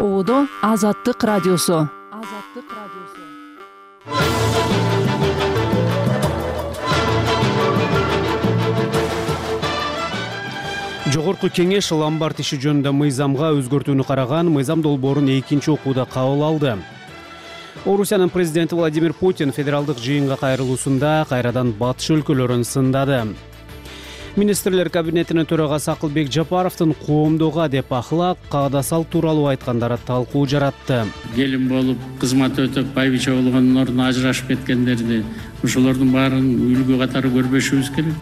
[0.00, 1.88] ободо азаттык радиосу
[2.20, 3.20] азаттык радиосу.
[11.12, 16.78] Жогорку кеңеш ломбард иши жөнүндө мыйзамга өзгөртүүнү караган мыйзам долбоорун экинчи окууда кабыл алды.
[17.84, 23.24] Орусиянын президенти владимир путин федералдык жыйынга кайрылуусунда кайрадан батыш өлкөлөрүн сындады
[24.36, 31.04] министрлер кабинетинин төрагасы акылбек жапаровдун коомдук адеп ахлак каада салт тууралуу айткандары талкуу жаратты.
[31.34, 35.24] Келин болуп кызмат өтөп байбиче болгондун ордуна ажырашып кеткендерди
[35.64, 38.14] ошолордун баарын үлгү катары көрбөшүбүз керек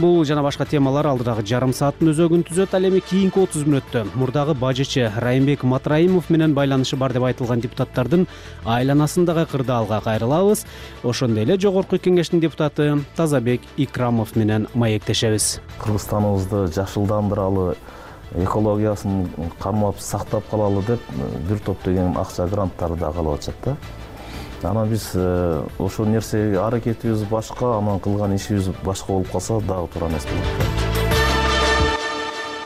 [0.00, 4.06] бул жана башка темалар алдыдагы жарым сааттын өзөгүн түзөт ал эми кийинки отуз мүнөттө.
[4.16, 8.26] Мурдагы бажычы райымбек матраимов менен байланышы бар деп айтылган депутаттардын
[8.64, 10.64] айланасындагы кырдаалга кайрылабыз.
[11.04, 15.60] Ошондой эле жогорку кеңештин депутаты тазабек икрамов менен маектешебиз.
[15.78, 17.76] Кыргызстаныбызды жашылдандыралы
[18.34, 19.28] экологиясын
[19.58, 21.00] кармап сактап калалы деп
[21.48, 23.76] бир топ деген акча гранттарды да калып атышат да
[24.64, 30.08] анан биз э, ошол нерсеге аракетибиз башка анан кылган ишибиз башка болуп калса дагы туура
[30.08, 30.90] эмес болот.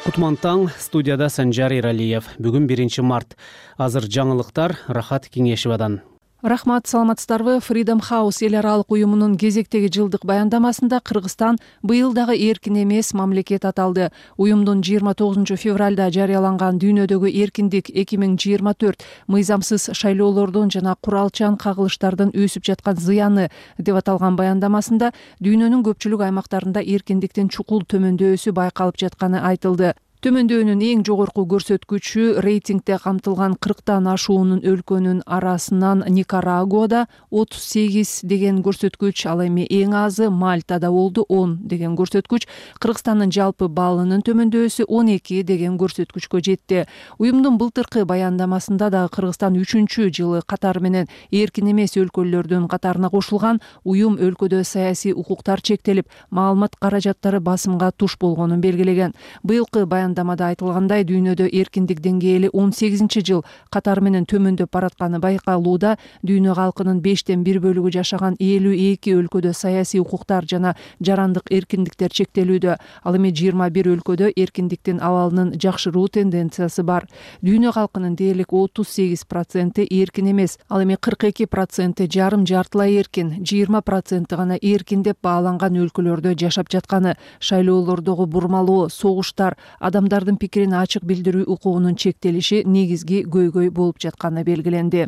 [0.05, 3.39] Кутман таң студияда санжар эралиев бүгүн биринчи март.
[3.79, 6.03] Азыр жаңылыктар рахат кеңешевадан
[6.45, 7.59] рахмат саламатсыздарбы.
[7.61, 14.11] Фридом хаус эл аралык уюмунун кезектеги жылдык баяндамасында кыргызстан быйыл дагы эркин эмес мамлекет аталды.
[14.37, 21.57] Уюмдун жыйырма тогузунчу февралда жарыяланган дүйнөдөгү эркиндик эки миң жыйырма төрт мыйзамсыз шайлоолордун жана куралчан
[21.57, 23.49] кагылыштардын өсүп жаткан зыяны
[23.79, 31.43] деп аталган баяндамасында дүйнөнүн көпчүлүк аймактарында эркиндиктин чукул төмөндөшү байкалып жатканы айтылды төмөндөөнүн эң жогорку
[31.45, 39.93] көрсөткүчү рейтингде камтылган кырктан ашуунун өлкөнүн арасынан никарагуада отуз сегиз деген көрсөткүч ал эми эң
[40.01, 42.47] азы мальтада болду он деген көрсөткүч
[42.81, 46.87] кыргызстандын жалпы баллынын төмөндөшү он эки деген көрсөткүчкө жетти.
[47.19, 54.17] Уюмдун былтыркы баяндамасында дагы кыргызстан үчүнчү жылы катары менен эркин эмес өлкөлөрдүн катарына кошулган уюм
[54.17, 59.13] өлкөдө саясий укуктар чектелип маалымат каражаттары басымга туш болгонун белгилеген.
[59.45, 65.97] Быйылкы баян баяндамада айтылгандай дүйнөдө эркиндик деңгээли он сегизинчи жыл катары менен төмөндөп баратканы байкалууда
[66.23, 72.77] дүйнө калкынын бештен бир бөлүгү жашаган элүү эки өлкөдө саясий укуктар жана жарандык эркиндиктер чектелүүдө
[73.03, 77.09] ал эми жыйырма бир өлкөдө эркиндиктин абалынын жакшыруу тенденциясы бар.
[77.43, 82.95] Дүйнө калкынын дээрлик отуз сегиз проценти эркин эмес ал эми кырк эки проценти жарым жартылай
[83.01, 90.37] эркин жыйырма проценти гана эркин деп бааланган өлкөлөрдө жашап жатканы шайлоолордогу бурмалоо согуштар адам адамдардын
[90.37, 95.07] пикирин ачык билдирүү укугунун чектелиши негизги көйгөй болуп жатканы белгиленди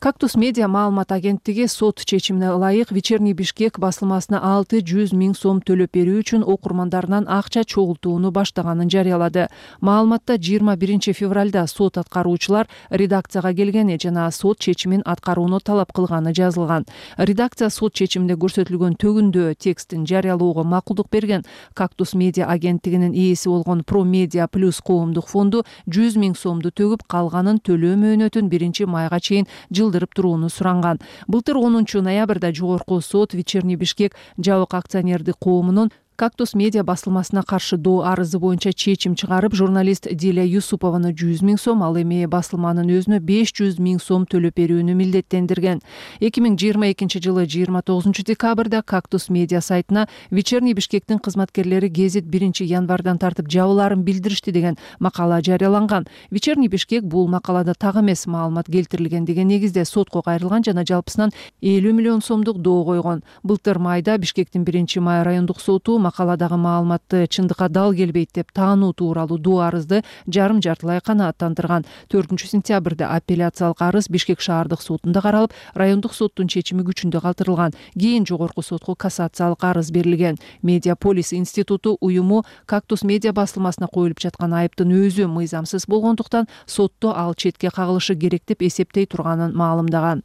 [0.00, 5.92] кактус медиа маалымат агенттиги сот чечимине ылайык вечерний бишкек басылмасына алты жүз миң сом төлөп
[5.92, 9.48] берүү үчүн окурмандарынан акча чогултууну баштаганын жарыялады.
[9.84, 16.86] Маалыматта жыйырма биринчи февралда сот аткаруучулар редакцияга келгени жана сот чечимин аткарууну талап кылганы жазылган.
[17.18, 21.44] Редакция сот чечиминде көрсөтүлгөн төгүндөө текстин жарыялоого макулдук берген.
[21.74, 27.60] Кактус медиа агенттигинин ээси болгон про медиа плюс коомдук фонду жүз миң сомду төгүп калганын
[27.60, 31.00] төлөө мөөнөтүн биринчи майга чейин жыл турууну суранган.
[31.26, 35.90] Былтыр онунчу ноябрда жогорку сот вечерний бишкек жабык акционердик коомунун
[36.20, 41.80] кактус медиа басылмасына каршы доо арызы боюнча чечим чыгарып журналист диля юсупованы жүз миң сом
[41.82, 45.80] ал эми басылманын өзүнө беш жүз миң сом төлөп берүүнү милдеттендирген.
[46.20, 52.26] Эки миң жыйырма экинчи жылы жыйырма тогузунчу декабрда кактус медиа сайтына вечерний бишкектин кызматкерлери гезит
[52.26, 56.06] биринчи январдан тартып жабылаарын билдиришти деген макала жарыяланган.
[56.30, 61.32] Вечерний бишкек бул макалада так эмес маалымат келтирилген деген негизде сотко кайрылган жана жалпысынан
[61.62, 63.24] элүү миллион сомдук доо койгон.
[63.42, 69.38] Былтыр майда бишкектин биринчи май райондук соту макаладагы маалыматты чындыкка дал келбейт деп таануу тууралуу
[69.38, 71.86] доо арызды жарым жартылай канааттандырган.
[72.10, 77.76] Төртүнчү сентябрда апелляциялык арыз бишкек шаардык сотунда каралып райондук соттун чечими күчүндө калтырылган.
[77.94, 80.38] Кийин жогорку сотко кассациялык арыз берилген.
[80.62, 87.34] Медиа полис институту уюму кактус медиа басылмасына коюлуп жаткан айыптын өзү мыйзамсыз болгондуктан сотто ал
[87.34, 90.24] четке кагылышы керек деп эсептей турганын маалымдаган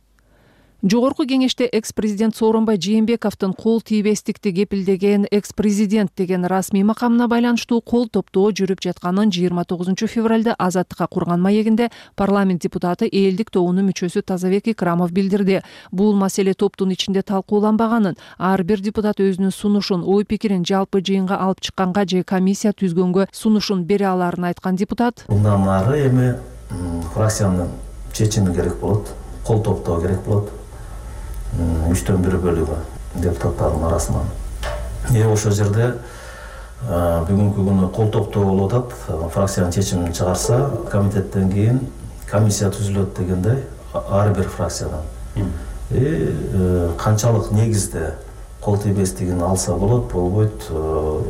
[0.86, 7.82] жогорку кеңеште экс президент сооронбай жээнбековдун кол тийбестикти кепилдеген экс президент деген расмий макамына байланыштуу
[7.82, 14.22] кол топтоо жүрүп жатканын жыйырма тогузунчу февралда азаттыкка курган маегинде парламент депутаты элдик тобунун мүчөсү
[14.22, 15.64] тазабек икрамов билдирди.
[15.92, 21.62] Бул маселе топтун ичинде талкууланбаганын ар бир депутат өзүнүн сунушун ой пикирин жалпы жыйынга алып
[21.66, 25.26] чыкканга же комиссия түзгөнгө сунушун бере алаарын айткан депутат.
[25.30, 26.36] Мындан ары эми
[27.16, 27.74] фракциянын
[28.14, 29.10] чечими керек болот
[29.46, 30.52] кол топтоо керек болот
[31.92, 32.78] үчтөн бир бөлүгү
[33.16, 34.32] депутаттардын арасынан.
[35.32, 35.94] Ошол жерде
[36.86, 40.60] бүгүнкү күнү кол топтоо болуп атат фракциянын чечимин чыгарса
[40.92, 41.80] комитеттен кийин
[42.30, 43.64] комиссия түзүлөт дегендей
[43.94, 45.06] ар бир фракциядан.
[45.92, 48.16] И э, канчалык негизде
[48.62, 51.22] кол тийбестигин алса болот болбойт э,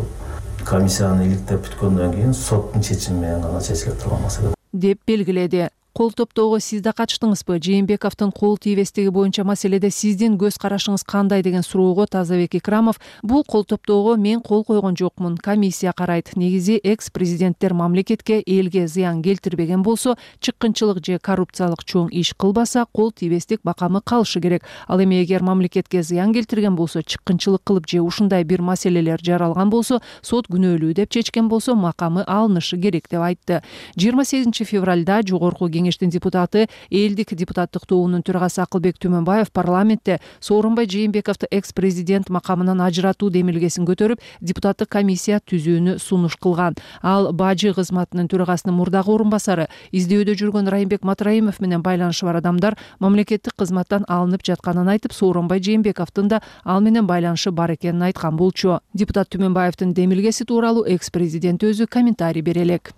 [0.65, 4.53] комиссияны иликтеп бүткөндөн кийин соттун чечими менен гана чечиле турган маселе.
[4.73, 11.05] Деп белгиледи кол топтоого сиз да катыштыңызбы жээнбековдун кол тийбестиги боюнча маселеде сиздин көз карашыңыз
[11.07, 16.35] кандай деген суроого тазабек икрамов бул кол топтоого мен кол койгон жокмун комиссия карайт.
[16.35, 23.13] Негизи экс президенттер мамлекетке элге зыян келтирбеген болсо чыккынчылык же коррупциялык чоң иш кылбаса кол
[23.13, 24.63] тийбестик макамы калышы керек.
[24.89, 30.01] Ал эми эгер мамлекетке зыян келтирген болсо чыккынчылык кылып же ушундай бир маселелер жаралган болсо
[30.21, 33.63] сот күнөөлүү деп чечкен болсо макамы алынышы керек деп айтты.
[33.95, 41.47] Жыйырма сегизинчи февралда жогорку кеңештин депутаты элдик депутаттык тобунун төрагасы акылбек түмөнбаев парламентте сооронбай жээнбековду
[41.51, 46.75] экс президент макамынан ажыратуу демилгесин көтөрүп депутаттык комиссия түзүүнү сунуш кылган.
[47.01, 52.77] Ал бажы кызматынын төрагасынын мурдагы орун басары издөөдө жүргөн райымбек матраимов менен байланышы бар адамдар
[52.99, 58.79] мамлекеттик кызматтан алынып жатканын айтып сооронбай жээнбековдун да ал менен байланышы бар экенин айткан болчу.
[58.93, 62.93] Депутат түмөнбаевдин демилгеси тууралуу экс президент өзү комментарий бере элек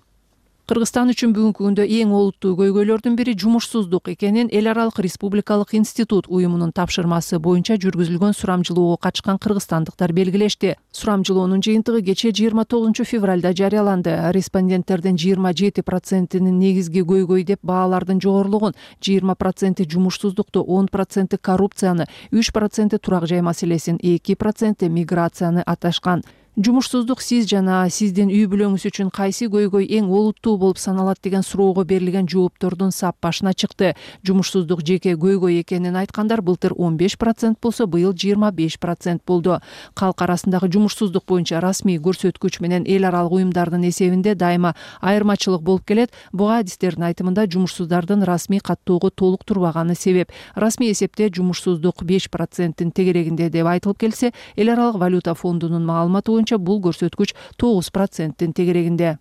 [0.67, 6.73] кыргызстан үчүн бүгүнкү күндө эң олуттуу көйгөйлөрдүн бири жумушсуздук экенин эл аралык республикалык институт уюмунун
[6.75, 10.73] тапшырмасы боюнча жүргүзүлгөн сурамжылоого катышкан кыргызстандыктар белгилешти.
[10.91, 14.11] Сурамжылоонун жыйынтыгы кечээ жыйырма тогузунчу февралда жарыяланды.
[14.35, 22.09] Респонденттердин жыйырма жети процентинин негизги көйгөй деп баалардын жогорулугун жыйырма проценти жумушсуздукту он проценти коррупцияны
[22.35, 26.25] үч проценти турак жай маселесин эки проценти миграцияны аташкан
[26.57, 31.83] жумушсуздук сиз жана сиздин үй бүлөңүз үчүн кайсы көйгөй эң олуттуу болуп саналат деген суроого
[31.85, 33.93] берилген жооптордун сап башына чыкты.
[34.25, 39.59] Жумушсуздук жеке көйгөй экенин айткандар былтыр он беш процент болсо быйыл жыйырма беш процент болду.
[39.93, 46.09] Калк арасындагы жумушсуздук боюнча расмий көрсөткүч менен эл аралык уюмдардын эсебинде дайыма айырмачылык болуп келет.
[46.33, 50.31] Буга адистердин айтымында жумушсуздардын расмий каттоого толук турбаганы себеп.
[50.55, 56.46] Расмий эсепте жумушсуздук беш проценттин тегерегинде деп айтылып келсе эл аралык валюта фондунун маалыматы боюнча
[56.55, 59.17] бул көрсөткүч тогуз проценттин тегерегинде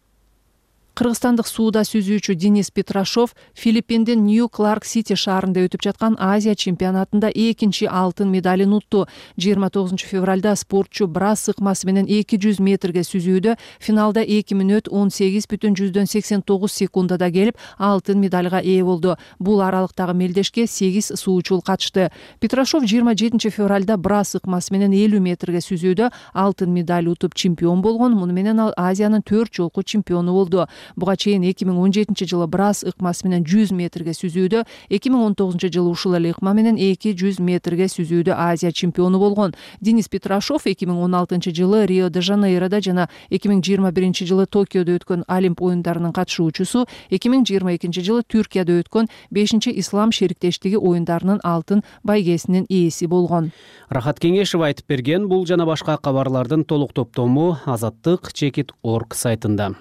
[0.97, 7.85] кыргызстандык сууда сүзүүчү денис петрашов филиппиндин нью кларк сити шаарында өтүп жаткан азия чемпионатында экинчи
[7.85, 9.03] алтын медалын утту
[9.37, 15.13] жыйырма тогузунчу февралда спортчу брас ыкмасы менен эки жүз метрге сүзүүдө финалда эки мүнөт он
[15.13, 19.17] сегиз бүтүн жүздөн сексен тогуз секундада келип алтын медалга ээ болду.
[19.39, 22.11] Бул аралыктагы мелдешке сегиз суучул катышты.
[22.41, 28.17] Петрашов жыйырма жетинчи февралда брас ыкмасы менен элүү метрге сүзүүдө алтын медаль утуп чемпион болгон.
[28.17, 30.67] Муну менен ал азиянын төрт жолку чемпиону болду
[30.97, 35.25] буга чейин эки миң он жетинчи жылы брас ыкмасы менен жүз метрге сүзүүдө эки миң
[35.27, 39.55] он тогузунчу жылы ушул эле ыкма менен эки жүз метрге сүзүүдө азия чемпиону болгон.
[39.81, 44.27] Денис петрашов эки миң он алтынчы жылы рио де жанейродо жана эки миң жыйырма биринчи
[44.27, 50.13] жылы токиодо өткөн олимп оюндарынын катышуучусу эки миң жыйырма экинчи жылы түркияда өткөн бешинчи ислам
[50.13, 53.51] шериктештиги оюндарынын алтын байгесинин ээси болгон.
[53.91, 59.75] Рахат кеңешова айтып берген бул жана башка кабарлардын толук топтому азаттык чекит орг сайтында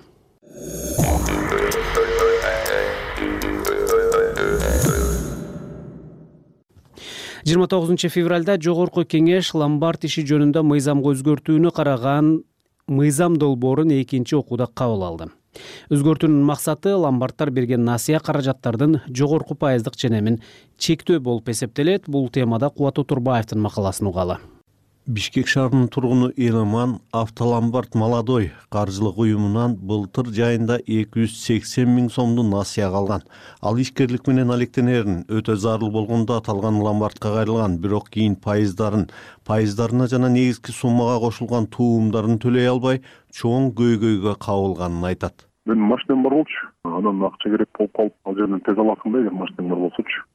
[7.46, 12.32] жыйырма тогузунчу февралда жогорку кеңеш ломбард иши жөнүндө мыйзамга өзгөртүүнү караган
[12.88, 15.30] мыйзам долбоорун экинчи окууда кабыл алды.
[15.94, 20.42] Өзгөртүүнүн максаты ломбарддар берген насыя каражаттардын жогорку пайыздык ченемин
[20.78, 22.10] чектөө болуп эсептелет.
[22.10, 24.40] Бул темада кубат отурбаевдин макаласын угалы
[25.08, 32.50] бишкек шаарынын тургуну элеман автоломбард молодой каржылык уюмунан былтыр жайында эки жүз сексен миң сомдун
[32.50, 33.28] насыяга алган
[33.62, 39.06] ал ишкерлик менен алектенерин өтө зарыл болгондо аталган ломбардка кайрылган бирок кийин пайыздарын
[39.46, 43.04] пайыздарына жана негизги суммага кошулган туумдарын төлөй албай
[43.42, 45.46] чоң көйгөйгө кабылганын айтат.
[45.70, 46.66] Менин машинам бар болчу.
[46.86, 50.26] Анан акча керек болуп калып ал жерден тез аласың да эгер машинең бар болсочу.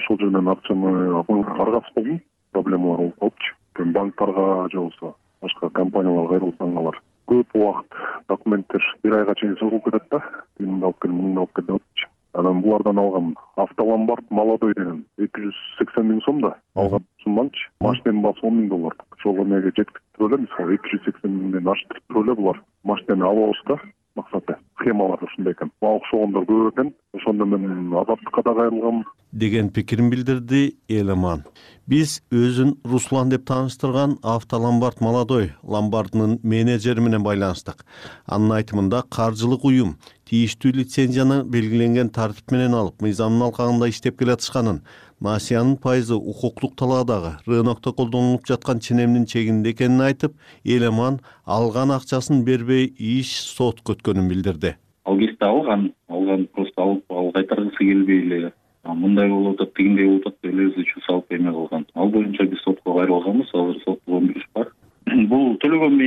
[0.00, 2.20] Ошол жерден акчаны аргасыз болдум
[2.56, 7.96] проблемалар болуп калыпчы банктарга же болбосо башка компанияларга кайрылсаң алар көп убакыт
[8.28, 10.20] документтер бир айга чейин созулуп кетет да.
[10.58, 15.46] Тигиңди алып кел муңду алып кел деп атчы анан булардан алгам автоломбард молодой деген эки
[15.46, 16.54] жүз сексен миң сом да.
[16.74, 17.04] Алган.
[17.24, 21.72] Сумманычы машиненин баасы он миң доллар ошол эмеге жеткирип эле мисалы эки жүз сексен миңден
[21.74, 23.80] аштырып эле булар машинени алабыз да
[24.14, 24.58] максаты
[24.92, 25.70] ушундай экен.
[25.80, 26.94] Мага окшогондор көп экен.
[27.14, 29.04] Ошо ошондо мен азаттыкка да кайрылгам.
[29.32, 31.44] Деген пикирин билдирди элеман.
[31.86, 37.84] Биз өзүн руслан деп тааныштырган автоломбард молодой ломбардынын менеджери менен байланыштык.
[38.26, 44.82] Анын айтымында каржылык уюм тийиштүү лицензияны белгиленген тартип менен алып мыйзамдын алкагында иштеп келатышканын
[45.20, 52.92] насиянын пайызы укуктук талаадагы рынокто колдонулуп жаткан ченемдин чегинде экенин айтып элеман алган акчасын бербей
[52.98, 54.76] иш сотко өткөнүн билдирди.
[55.04, 58.52] Ал кезде алган алган просто алып ал кайтаргысы келбей эле
[58.84, 62.60] мындай болуп атат тигиндей болуп атат деп эле өзүчө салып эме кылган ал боюнча биз
[62.64, 64.72] сотко кайрылганбыз азыр соттук өндүрүш бар.
[65.32, 65.98] Бул төлөгөн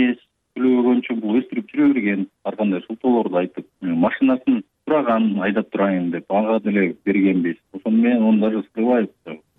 [0.49, 6.25] эмес төлөбөгөнчө бул өстүрүп жүрө берген ар кандай шылтоолорду айтып машинасын сураган айдап турайын деп
[6.29, 7.57] ага деле бергенбиз.
[7.73, 9.11] Ошону менен он даже скрывает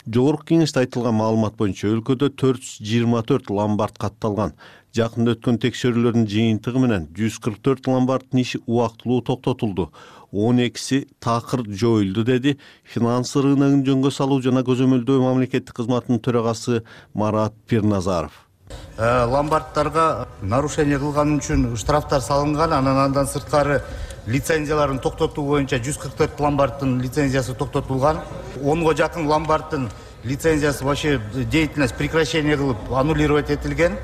[0.07, 4.55] жогорку кеңеште айтылган маалымат боюнча өлкөдө төрт жүз жыйырма төрт ломбард катталган.
[4.97, 9.93] Жакында өткөн текшерүүлөрдүн жыйынтыгы менен жүз кырк төрт ломбарддын иши убактылуу токтотулду.
[10.33, 12.57] Он экиси такыр жоюлду деди.
[12.83, 16.83] Финансы рыногун жөнгө салуу жана көзөмөлдөө мамлекеттик кызматынын төрагасы
[17.15, 18.50] марат пирназаров
[18.97, 23.83] э, ломбарддарга нарушение кылган үчүн штрафтар салынган анан андан сырткары
[24.27, 28.21] лицензияларын токтотуу боюнча жүз кырк төрт ломбарддын лицензиясы токтотулган.
[28.63, 29.89] Онго жакын ломбарддын
[30.25, 33.97] лицензиясы вообще деятельность прекращение кылып аннулировать этилген.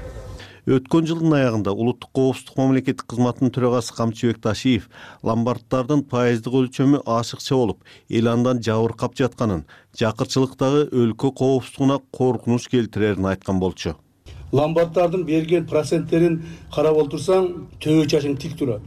[0.67, 4.89] Өткөн жылдын аягында улуттук коопсуздук мамлекеттик кызматынын төрагасы камчыбек ташиев
[5.23, 9.63] ломбарддардын пайыздык өлчөмү ашыкча болуп эл андан жабыркап жатканын
[10.01, 13.95] жакырчылыктагы өлкө коопсуздугуна коркунуч келтирерин айткан болчу
[14.53, 16.43] ломбарддардын берген проценттерин
[16.75, 17.49] карап отурсаң
[17.81, 18.83] төбө чачың тик турат.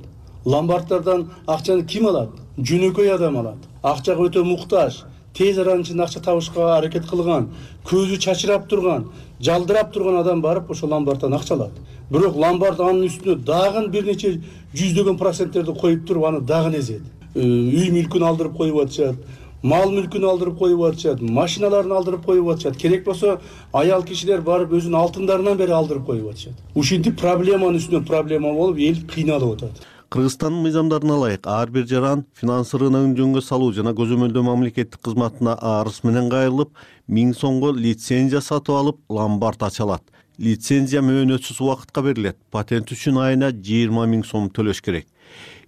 [0.45, 2.29] Ломбарддардан акчаны ким алат?
[2.57, 3.67] Жөнөкөй адам алат.
[3.83, 7.49] Акчага өтө муктаж тез аранын ичинде акча табышка аракет кылган
[7.85, 9.05] көзү чачырап турган
[9.41, 11.71] жалдырап турган адам барып ошол ломбарддан акча алат.
[12.09, 14.39] Бирок ломбард анын үстүнө дагы бир нече
[14.73, 17.03] жүздөгөн проценттерди коюп туруп аны дагы эзет.
[17.35, 19.15] Э, үй мүлкүн алдырып коюп атышат
[19.61, 22.77] мал мүлкүн алдырып коюп атышат машиналарын алдырып коюп атышат.
[22.77, 23.39] Керек болсо
[23.73, 26.53] аял кишилер барып өзүнүн алтындарынан бери алдырып коюп атышат.
[26.75, 29.81] Ушинтип проблеманын үстүнө проблема болуп эл кыйналып атат.
[30.09, 31.45] Кыргызстандын мыйзамдарына ылайык.
[31.45, 36.71] Ар бир жаран финансы рыногун жөнгө салуу жана көзөмөлдөө мамлекеттик кызматына арыз менен кайрылып
[37.07, 40.01] миң сомго лицензия сатып алып ломбард ача алат
[40.39, 42.37] лицензия мөөнөтсүз убакытка берилет.
[42.49, 45.05] Патент үчүн айына жыйырма миң сом төлөш керек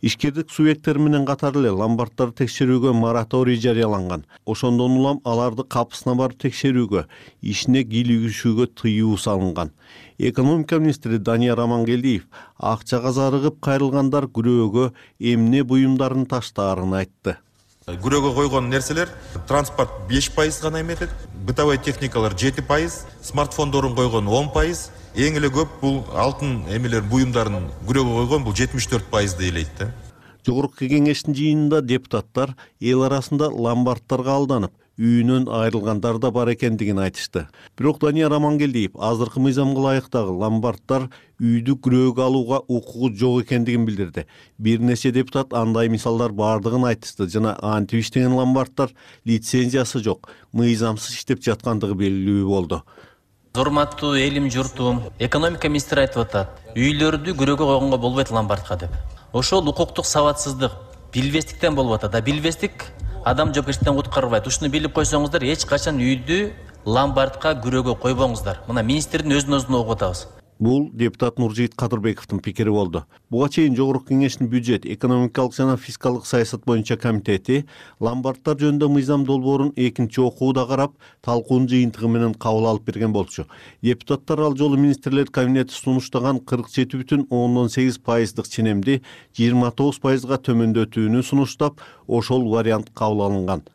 [0.01, 4.25] ишкердик субъекттери менен катар эле ломбарддарды текшерүүгө мораторий жарыяланган.
[4.45, 7.05] Ошондон улам аларды капысына барып текшерүүгө
[7.41, 9.71] ишине кийлигишүүгө тыюу салынган.
[10.17, 12.25] Экономика министри данияр амангелдиев
[12.57, 17.37] акчага зарыгып кайрылгандар күрөөгө эмне буюмдарын таштаарын айтты
[17.87, 19.09] күрөөгө койгон нерселер
[19.49, 21.09] транспорт беш пайыз гана эметет
[21.47, 27.65] бытовой техникалар жети пайыз смартфондорун койгон он пайыз эң эле көп бул алтын эмелер буюмдарын
[27.87, 29.89] күрөөгө койгон бул жетимиш төрт пайызды ээлейт да.
[30.47, 37.49] Жогорку кеңештин жыйынында депутаттар эл арасында ломбарддарга алданып үйүнөн айрылгандар да бар экендигин айтышты.
[37.77, 41.09] Бирок данияр амангелдиев азыркы мыйзамга ылайык дагы ломбарддар
[41.41, 44.27] үйдү күрөөгө алууга укугу жок экендигин билдирди.
[44.57, 47.27] Бир нече депутат андай мисалдар баардыгын айтышты.
[47.27, 52.83] Жана антип иштеген ломбарддар лицензиясы жок мыйзамсыз иштеп жаткандыгы белгилүү болду
[53.57, 58.93] урматтуу элим журтум экономика министри айтып атат үйлөрдү күрөөгө койгонго болбойт ломбардка деп.
[59.33, 60.71] Ошол укуктук сабатсыздык
[61.13, 62.85] билбестиктен болуп атат а билбестик
[63.25, 64.47] адам жоопкерчиликтен куткарбайт.
[64.47, 66.53] Ушуну билип койсоңуздар эч качан үйдү
[66.85, 68.63] ломбардка күрөөгө койбоңуздар.
[68.69, 70.27] Мына министрдин өзүнүн оозунан угуп атабыз
[70.61, 73.03] бул депутат нуржигит кадырбековдун пикири болду.
[73.29, 77.65] Буга чейин жогорку кеңештин бюджет экономикалык жана фискалдык саясат боюнча комитети
[77.99, 80.93] ломбарддар жөнүндө мыйзам долбоорун экинчи окууда карап
[81.25, 83.47] талкуунун жыйынтыгы менен кабыл алып берген болчу.
[83.81, 89.01] Депутаттар ал жолу министрлер кабинети сунуштаган кырк жети бүтүн ондон сегиз пайыздык ченемди
[89.33, 93.65] жыйырма тогуз пайызга төмөндөтүүнү сунуштап ошол вариант кабыл алынган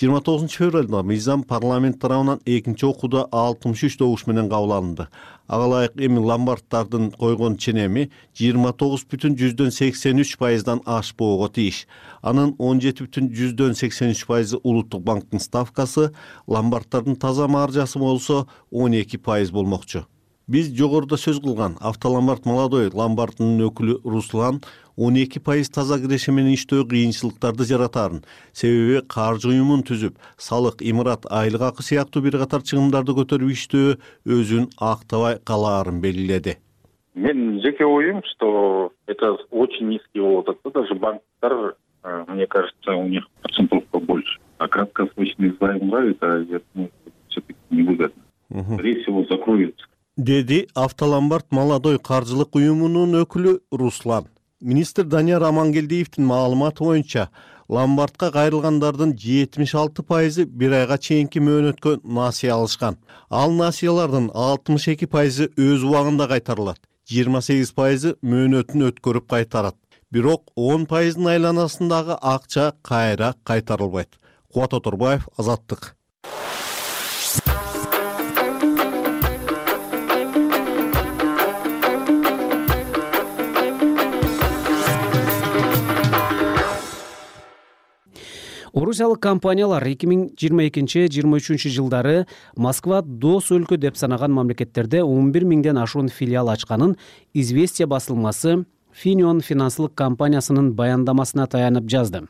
[0.00, 5.06] жыйырма тогузунчу февралда мыйзам парламент тарабынан экинчи окууда алтымыш үч добуш менен кабыл алынды.
[5.46, 11.86] Ага ылайык эми ломбарддардын койгон ченеми жыйырма тогуз бүтүн жүздөн сексен үч пайыздан ашпоого тийиш.
[12.22, 16.10] Анын он жети бүтүн жүздөн сексен үч пайызы улуттук банктын ставкасы
[16.46, 20.06] ломбарддардын таза маржасы болсо он эки пайыз болмокчу
[20.46, 21.76] биз жогоруда сөз кылган.
[21.80, 24.60] Автоломбард молодой ломбардынын өкүлү руслан
[24.96, 31.26] он эки пайыз таза киреше менен иштөө кыйынчылыктарды жаратаарын себеби каржы уюмун түзүп салык имарат
[31.30, 33.96] айлык акы сыяктуу бир катар чыгымдарды көтөрүп иштөө
[34.26, 36.58] өзүн актабай калаарын белгиледи.
[37.14, 41.76] Менин жеке оюм что это очень низкий болуп атат да даже банктар
[42.28, 46.90] мне кажется у них процентов побольше а краткосрочный это я думаю
[47.28, 49.86] все таки невыгодно скорее всего закроются
[50.16, 54.28] деди автоломбард молодой каржылык уюмунун өкүлү руслан.
[54.60, 57.30] Министр данияр амангелдиевдин маалыматы боюнча
[57.68, 62.96] ломбардка кайрылгандардын жетимиш алты пайызы бир айга чейинки мөөнөткө насыя алышкан.
[63.28, 66.78] Ал насыялардын алтымыш эки пайызы өз убагында кайтарылат.
[67.10, 69.76] Жыйырма сегиз пайызы мөөнөтүн өткөрүп кайтарат.
[70.10, 74.14] Бирок он пайыздын айланасындагы акча кайра кайтарылбайт.
[74.52, 75.96] Кубат оторбаев азаттык
[88.74, 92.26] орусиялык компаниялар эки миң жыйырма экинчи жыйырма үчүнчү жылдары
[92.58, 96.96] москва дос өлкө деп санаган мамлекеттерде он бир миңден ашуун филиал ачканын
[97.32, 102.24] известия басылмасы финион финансылык компаниясынын баяндамасына таянып жазды.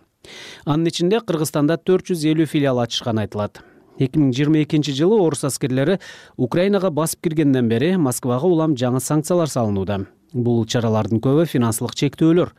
[0.66, 3.62] Анын ичинде кыргызстанда төрт жүз элүү филиал ачышканы айтылат.
[3.98, 5.98] эки миң жыйырма экинчи жылы орус аскерлери
[6.36, 10.06] украинага басып киргенден бери москвага улам жаңы санкциялар салынууда.
[10.34, 12.52] Бул чаралардын көбү финансылык чектөөлөр.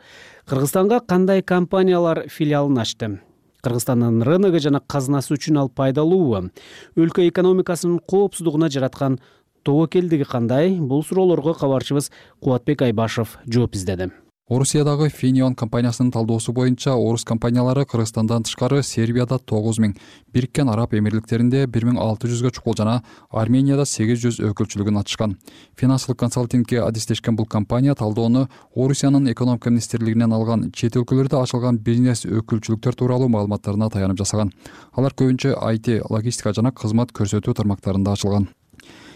[0.48, 3.20] Кыргызстанга кандай компаниялар филиалын ачты
[3.66, 6.52] кыргызстандын рыногу жана казынасы үчүн ал пайдалуубу
[6.96, 9.20] өлкө экономикасынын коопсуздугуна жараткан
[9.66, 10.78] тобокелдиги кандай?
[10.78, 14.12] Бул суроолорго кабарчыбыз кубатбек айбашев жооп издеди
[14.48, 19.96] орусиядагы финион компаниясынын талдоосу боюнча орус компаниялары кыргызстандан тышкары сербияда тогуз миң
[20.34, 23.00] бириккен араб эмирликтеринде бир миң алты жүзгө чукул жана
[23.32, 25.34] арменияда сегиз жүз өкүлчүлүгүн ачышкан.
[25.82, 33.00] Финансылык консалтингке адистешкен бул компания талдоону орусиянын экономика министрлигинен алган чет өлкөлөрдө ачылган бизнес өкүлчүлүктөр
[33.02, 34.54] тууралуу маалыматтарына таянып жасаган.
[34.94, 38.48] Алар көбүнчө айти логистика жана кызмат көрсөтүү тармактарында ачылган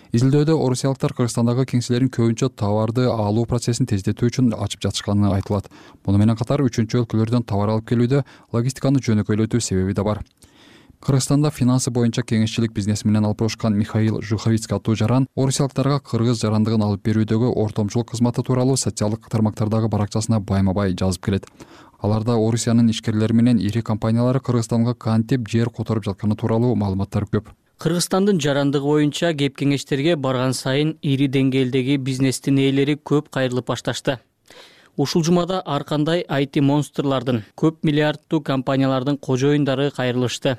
[0.10, 5.68] изилдөөдө орусиялыктар кыргызстандагы кеңселерин көбүнчө товарды алуу процессин тездетүү үчүн ачып жатышканы айтылат.
[6.06, 8.24] Муну менен катар үчүнчү өлкөлөрдөн товар алып келүүдө
[8.56, 10.24] логистиканы жөнөкөйлөтүү себеби да бар.
[11.06, 17.06] Кыргызстанда финансы боюнча кеңешчилик бизнеси менен алып михаил жуховицкий аттуу жаран орусиялыктарга кыргыз жарандыгын алып
[17.06, 21.46] берүүдөгү ортомчулук кызматы тууралуу социалдык тармактардагы баракчасына байма бай жазып келет.
[22.02, 28.42] Аларда орусиянын ишкерлери менен ири компаниялары кыргызстанга кантип жер которуп жатканы тууралуу маалыматтар көп кыргызстандын
[28.44, 34.18] жарандыгы боюнча кеп кеңештерге барган сайын ири деңгээлдеги бизнестин ээлери көп кайрылып башташты.
[34.98, 40.58] Ушул жумада ар кандай айти монстрлардын көп миллиарддуу компаниялардын кожоюндары кайрылышты.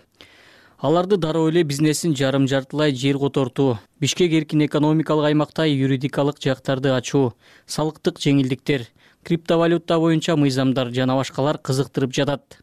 [0.78, 7.34] Аларды дароо эле бизнесин жарым жартылай жер котортуу бишкек эркин экономикалык аймакта юридикалык жактарды ачуу
[7.66, 8.88] салыктык жеңилдиктер
[9.22, 12.62] криптовалюта боюнча мыйзамдар жана башкалар кызыктырып жатат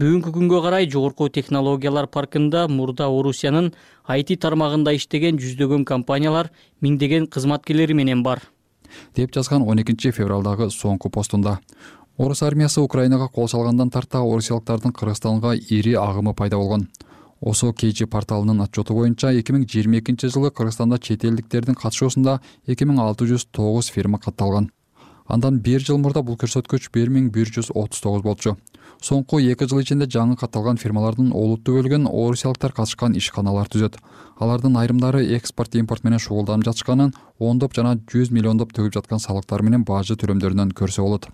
[0.00, 3.72] бүгүнкү күнгө карай жогорку технологиялар паркында мурда орусиянын
[4.08, 6.48] айти тармагында иштеген жүздөгөн компаниялар
[6.80, 8.40] миңдеген кызматкерлери менен бар.
[9.14, 11.58] Деп жазган он экинчи февралдагы соңку постунда.
[12.16, 16.88] Орус армиясы украинага кол салгандан тарта орусиялыктардын кыргызстанга ири агымы пайда болгон.
[17.40, 22.84] Осо kg порталынын отчету боюнча эки миң жыйырма экинчи жылы кыргызстанда чет элдиктердин катышуусунда эки
[22.84, 24.70] миң алты жүз тогуз фирма катталган
[25.32, 28.56] андан бир жыл мурда бул көрсөткүч бир миң бир жүз отуз тогуз болчу.
[29.02, 33.96] Соңку эки жыл ичинде жаңы катталган фирмалардын олуттуу бөлүгүн орусиялыктар катышкан ишканалар түзөт.
[34.38, 39.88] Алардын айрымдары экспорт импорт менен шугулданып жатышканын ондоп жана жүз миллиондоп төгүп жаткан салыктар менен
[39.88, 41.30] бажы төлөмдөрүнөн көрсө болот.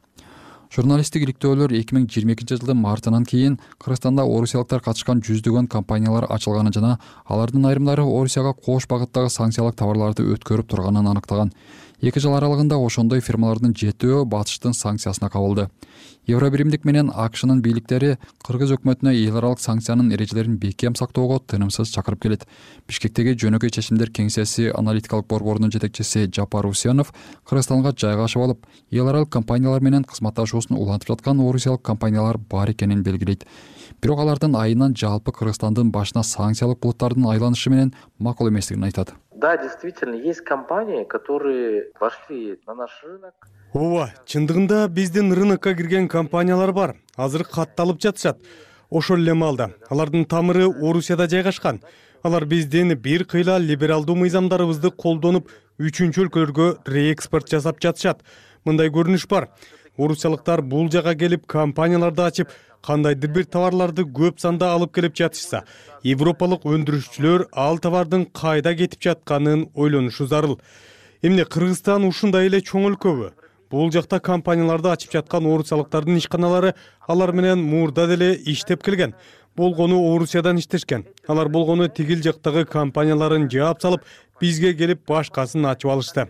[0.69, 6.75] Журналисттик иликтөөлөр эки миң жыйырма экинчи жылдын мартынан кийин кыргызстанда орусиялыктар катышкан жүздөгөн компаниялар ачылганын
[6.77, 11.55] жана алардын айрымдары орусияга кош багыттагы санкциялык товарларды өткөрүп турганын аныктаган
[12.01, 15.69] эки жыл аралыгында ошондой фирмалардын жетөө батыштын санкциясына кабылды.
[16.29, 22.23] Евро биримдик менен акшнын бийликтери кыргыз өкмөтүнө эл аралык санкциянын эрежелерин бекем сактоого тынымсыз чакырып
[22.23, 22.47] келет.
[22.87, 27.15] Бишкектеги жөнөкөй чечимдер кеңсеси аналитикалык борборунун жетекчиси жапар усенов
[27.49, 33.47] кыргызстанга жайгашып алып эл аралык компаниялар менен кызматташуусун улантып жаткан орусиялык компаниялар бар экенин белгилейт.
[34.03, 40.15] Бирок алардын айынан жалпы кыргызстандын башына санкциялык булуттардын айланышы менен макул эместигин айтат да действительно
[40.15, 43.35] есть компании которые вошли на наш рынок.
[43.73, 46.97] Ооба чындыгында биздин рынокко кирген компаниялар бар.
[47.17, 48.41] Азыр катталып жатышат.
[48.91, 51.83] Ошол эле маалда алардын тамыры орусияда жайгашкан.
[52.23, 58.25] Алар биздин бир кыйла либералдуу мыйзамдарыбызды колдонуп үчүнчү өлкөлөргө реэкспорт жасап жатышат.
[58.65, 59.51] Мындай көрүнүш бар.
[59.99, 62.51] Орусиялыктар бул жака келип компанияларды ачып
[62.85, 65.65] кандайдыр бир товарларды көп санда алып келип жатышса
[66.03, 70.59] европалык өндүрүшчүлөр ал товардын кайда кетип жатканын ойлонушу зарыл.
[71.23, 73.33] Эмне кыргызстан ушундай эле чоң өлкөбү
[73.71, 76.75] бул жакта компанияларды ачып жаткан орусиялыктардын ишканалары
[77.07, 79.15] алар менен мурда деле иштеп келген.
[79.57, 81.05] Болгону орусиядан иштешкен.
[81.27, 84.05] Алар болгону тигил жактагы компанияларын жаап салып
[84.41, 86.29] бизге келип башкасын ачып алышты.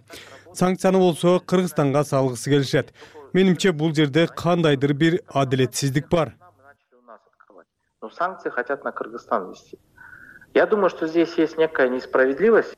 [0.54, 2.92] Санкцияны болсо кыргызстанга салгысы келишет
[3.32, 6.36] менимче бул жерде кандайдыр бир адилетсиздик бар.
[8.02, 9.78] Но санкции хотят на кыргызстан ввести
[10.54, 12.74] я думаю что здесь есть некая несправедливость.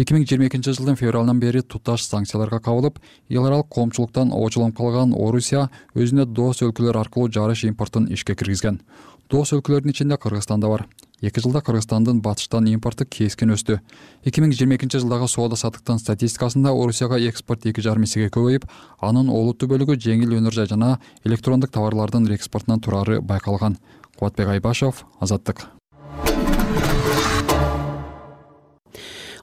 [0.00, 5.12] Эки миң жыйырма экинчи жылдын февралынан бери туташ санкцияларга кабылып эл аралык коомчулуктан оочуланып калган
[5.12, 8.80] орусия өзүнө дос өлкөлөр аркылуу жарыш импортун ишке киргизген.
[9.28, 10.86] Дос өлкөлөрдүн ичинде кыргызстан да бар
[11.20, 13.80] эки жылда кыргызстандын батыштан импорту кескин өстү.
[14.24, 18.68] Эки миң жыйырма экинчи жылдагы соода саттыктын статистикасында орусияга экспорт эки жарым эсеге көбөйүп
[19.00, 23.78] анын олуттуу бөлүгү жеңил өнөр жай жана электрондук товарлардын экспортунан турары байкалган.
[24.16, 25.68] Кубатбек айбашов азаттык.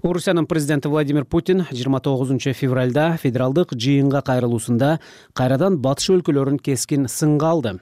[0.04, 5.00] Орусиянын президенти владимир путин жыйырма тогузунчу февралда федералдык жыйынга кайрылуусунда
[5.34, 7.74] кайрадан батыш өлкөлөрүн кескин сынга алды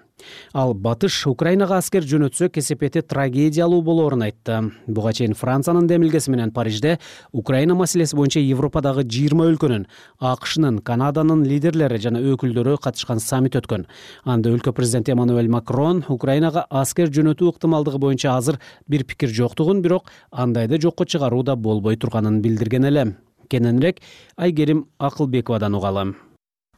[0.54, 4.72] ал батыш украинага аскер жөнөтсө кесепети трагедиялуу болоорун айтты.
[4.88, 7.00] Буга чейин франциянын демилгеси менен парижде
[7.32, 9.88] украина маселеси боюнча европадагы жыйырма өлкөнүн
[10.20, 13.86] акшнын канаданын лидерлери жана өкүлдөрү катышкан саммит өткөн.
[14.26, 20.12] Анда өлкө президенти эммануэль макрон украинага аскер жөнөтүү ыктымалдыгы боюнча азыр бир пикир жоктугун бирок
[20.32, 23.16] андайды жокко чыгаруу да болбой турганын билдирген эле.
[23.50, 24.02] Кененирээк
[24.38, 26.16] айгерим акылбековадан угалы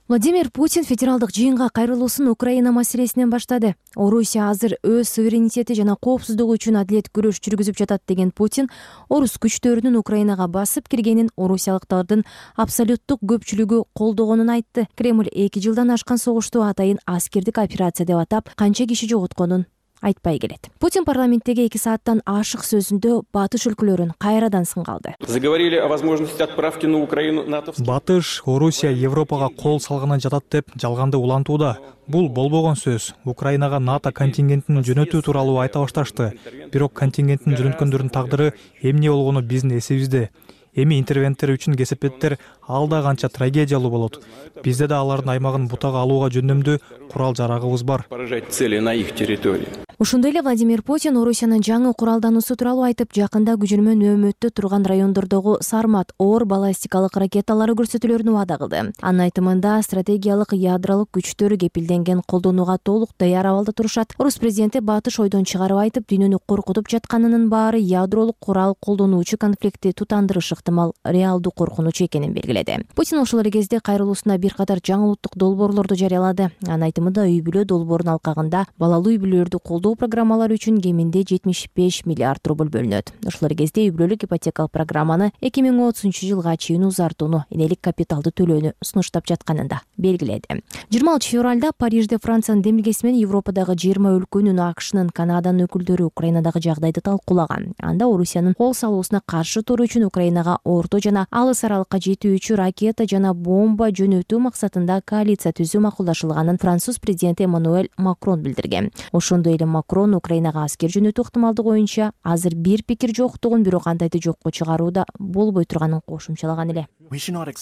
[0.07, 3.75] владимир путин федералдык жыйынга кайрылуусун украина маселесинен баштады.
[3.95, 8.69] Орусия азыр өз суверенитети жана коопсуздугу үчүн адилет күрөш жүргүзүп жатат деген путин
[9.09, 12.23] орус күчтөрүнүн украинага басып киргенин орусиялыктардын
[12.55, 14.87] абсолюттук көпчүлүгү колдогонун айтты.
[14.95, 19.67] Кремль эки жылдан ашкан согушту атайын аскердик операция деп атап канча киши жоготконун
[20.07, 20.69] айтпай келет.
[20.79, 25.15] Путин парламенттеги эки сааттан ашык сөзүндө батыш өлкөлөрүн кайрадан сынга алды.
[25.27, 31.17] Заговорили о возможности отправки на украину нато батыш орусия европага кол салганы жатат деп жалганды
[31.17, 31.77] улантууда.
[32.07, 33.13] Бул болбогон сөз.
[33.25, 36.31] Украинага нато контингентин жөнөтүү тууралуу айта башташты.
[36.71, 40.29] Бирок контингенттин жөнөткөндөрдүн тагдыры эмне болгону биздин эсибизде
[40.77, 42.37] эми интервенттер үчүн кесепеттер
[42.67, 44.21] ал да канча трагедиялуу болот.
[44.63, 46.77] Бизде да алардын аймагын бутага алууга жөндөмдүү
[47.11, 48.05] курал жарагыбыз бар.
[48.09, 49.67] Поражать цели на их территории.
[49.99, 56.11] Ошондой эле владимир путин орусиянын жаңы куралдануусу тууралуу айтып жакында күчөрмө нөөмөттө турган райондордогу сармат
[56.19, 63.47] оор баллистикалык ракеталары көрсөтүлөрүн убада кылды анын айтымында стратегиялык ядролук күчтөр кепилденген колдонууга толук даяр
[63.47, 64.13] абалда турушат.
[64.19, 70.53] Орус президенти батыш ойдон чыгарып айтып дүйнөнү коркутуп жатканынын баары ядролук курал колдонуучу конфликтти тутандырышы
[70.67, 72.83] ыктымал реалдуу коркунуч экенин белгиледи.
[72.95, 76.51] Путин ошол эле кезде кайрылуусунда бир катар жаңы улуттук долбоорлорду жарыялады.
[76.67, 82.03] Анын айтымында үй бүлө долбоорун алкагында балалуу үй бүлөлөрдү колдоо программалары үчүн кеминде жетимиш беш
[82.05, 83.13] миллиард рубль бөлүнөт.
[83.27, 88.31] Ошол эле кезде үй бүлөлүк ипотекалык программаны эки миң отузунчу жылга чейин узартууну энелик капиталды
[88.35, 90.61] төлөөнү сунуштап жатканын да белгиледи.
[90.91, 97.01] жыйырма алтынчы февралда парижде франциянын демилгеси менен европадагы жыйырма өлкөнүн акшнын канаданын өкүлдөрү украинадагы жагдайды
[97.01, 103.05] талкуулаган анда орусиянын кол салуусуна каршы туруу үчүн украинага орто жана алыс аралыкка жетүүчү ракета
[103.09, 108.91] жана бомба жөнөтүү максатында коалиция түзүү макулдашылганын француз президенти эммануэль макрон билдирген.
[109.11, 114.51] Ошондой эле макрон украинага аскер жөнөтүү ыктымалдыгы боюнча азыр бир пикир жоктугун бирок андайды жокко
[114.51, 116.87] чыгаруу да болбой турганын кошумчалаган эле.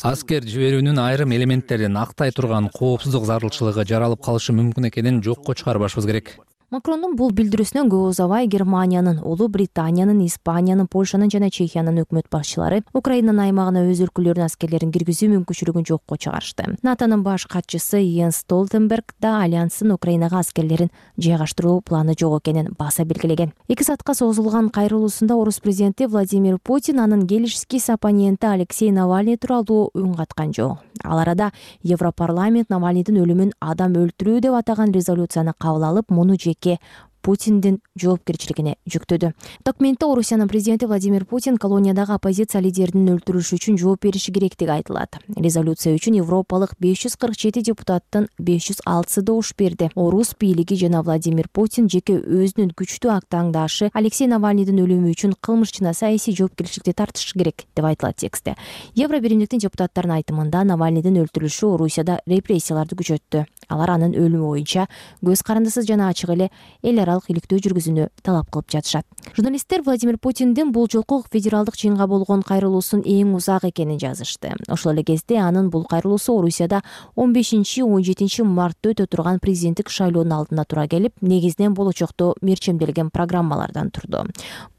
[0.04, 6.38] Аскер жиберүүнүн айрым элементтерин актай турган коопсуздук зарылчылыгы жаралып калышы мүмкүн экенин жокко чыгарбашыбыз керек
[6.74, 13.44] макрондун бул билдирүүсүнөн көп узабай германиянын улуу британиянын испаниянын польшанын жана чехиянын өкмөт башчылары украинанын
[13.46, 16.76] аймагына өз өлкөлөрүнүн аскерлерин киргизүү мүмкүнчүлүгүн жокко чыгарышты.
[16.82, 20.90] Натонун баш катчысы йенс столтенберг да альянстын украинага аскерлерин
[21.22, 23.54] жайгаштыруу планы жок экенин баса белгилеген.
[23.68, 30.16] Эки саатка созулган кайрылуусунда орус президенти владимир путин анын келишсиз оппоненти алексей навальный тууралуу үн
[30.16, 30.80] каткан жок.
[31.04, 31.52] Ал арада
[31.84, 36.80] европарламент навальныйдын өлүмүн адам өлтүрүү деп атаган резолюцияны кабыл алып муну жеке
[37.26, 39.32] путиндин жоопкерчилигине жүктөдү.
[39.66, 45.18] Документте орусиянын президенти владимир путин колониядагы оппозиция лидеринин өлтүрүлүшү үчүн жооп бериши керектиги айтылат.
[45.36, 49.90] Резолюция үчүн европалык беш жүз кырк жети депутаттын беш жүз алтысы добуш берди.
[49.96, 55.96] Орус бийлиги жана владимир путин жеке өзүнүн күчтүү таңдашы алексей навальныйдын өлүмү үчүн кылмыш жана
[55.98, 58.56] саясий жоопкерчиликти тартышы керек деп айтылат текстте
[58.94, 63.46] евро биримдиктин депутаттарынын айтымында навальныйдын өлтүрүлүшү орусияда репрессияларды күчөттү.
[63.70, 64.86] Алар анын өлүмү боюнча
[65.26, 66.52] көз карандысыз жана ачык эле
[66.84, 69.06] эл аралык иликтөө жүргүзүүнү талап кылып жатышат.
[69.36, 74.54] Журналисттер владимир путиндин бул жолку федералдык жыйынга болгон кайрылуусун эң узак экенин жазышты.
[74.68, 76.84] Ошол эле кезде анын бул кайрылуусу орусияда
[77.16, 83.10] он бешинчи он жетинчи мартта өтө турган президенттик шайлоонун алдына туура келип негизинен болочокто мерчемделген
[83.12, 84.26] программалардан турду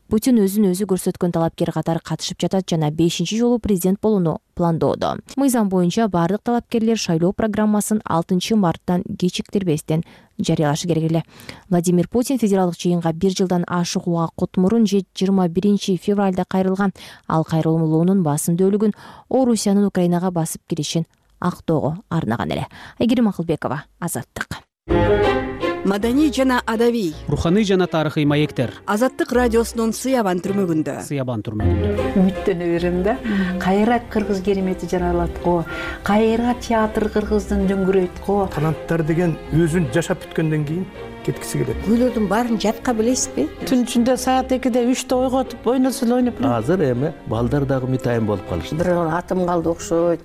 [0.09, 5.17] путин өзүн өзү көрсөткөн талапкер катары катышып жатат жана бешинчи жолу президент болууну пландоодо.
[5.37, 10.05] Мыйзам боюнча баардык талапкерлер шайлоо программасын алтынчы марттан кечиктирбестен
[10.39, 11.25] жарыялашы керек эле
[11.69, 16.93] владимир путин федералдык жыйынга бир жылдан ашык убакыт мурун жыйырма биринчи февралда кайрылган.
[17.27, 18.95] Ал кайрылуунун басым өлүгүн
[19.29, 21.07] орусиянын украинага басып киришин
[21.41, 22.67] актоого арнаган эле.
[22.99, 24.63] Айгерим акылбекова азаттык
[25.87, 28.73] маданий жана адабий руханий жана тарыхый маектер.
[28.87, 30.97] Азаттык радиосунун сыябан түрмөгүндө.
[31.07, 32.07] Сыябан түрмөгүндө.
[32.19, 33.15] Үмүттөнө берем да.
[33.63, 35.61] Кайра кыргыз керемети жаралат го
[36.03, 38.49] кайра театр кыргыздын дөңгүрөйт го.
[38.55, 40.89] Таланттар деген өзүн жашап бүткөндөн кийин
[41.27, 43.49] кеткиси келет күүлөрдүн баарын жатка билесизби?
[43.67, 48.49] Түн ичинде саат экиде үчтө ойготуп ойносо эле ойноп азыр эми балдар дагы үмүт болуп
[48.49, 48.77] калышты.
[48.77, 50.21] Бир атым калды окшойт.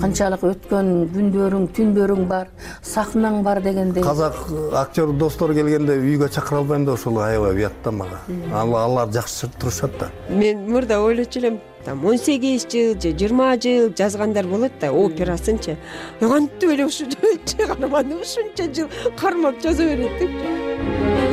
[0.00, 2.48] Канчалык өткөн күндөрүң түндөрүң бар
[2.82, 4.36] сахнаң бар дегендей казак
[4.76, 8.20] актер достор келгенде үйгө чакыра албайм да ошол аябай уят да мага
[8.52, 10.10] алар жакшы турушат да.
[10.28, 15.76] Мен мурда ойлочу элем там он сегиз жыл же жыйырма жыл жазгандар болот да операсынчы
[16.20, 17.08] кантип эле ушул
[17.56, 18.88] каарманды ушунча жыл
[19.20, 20.54] кармап жаза берет депчи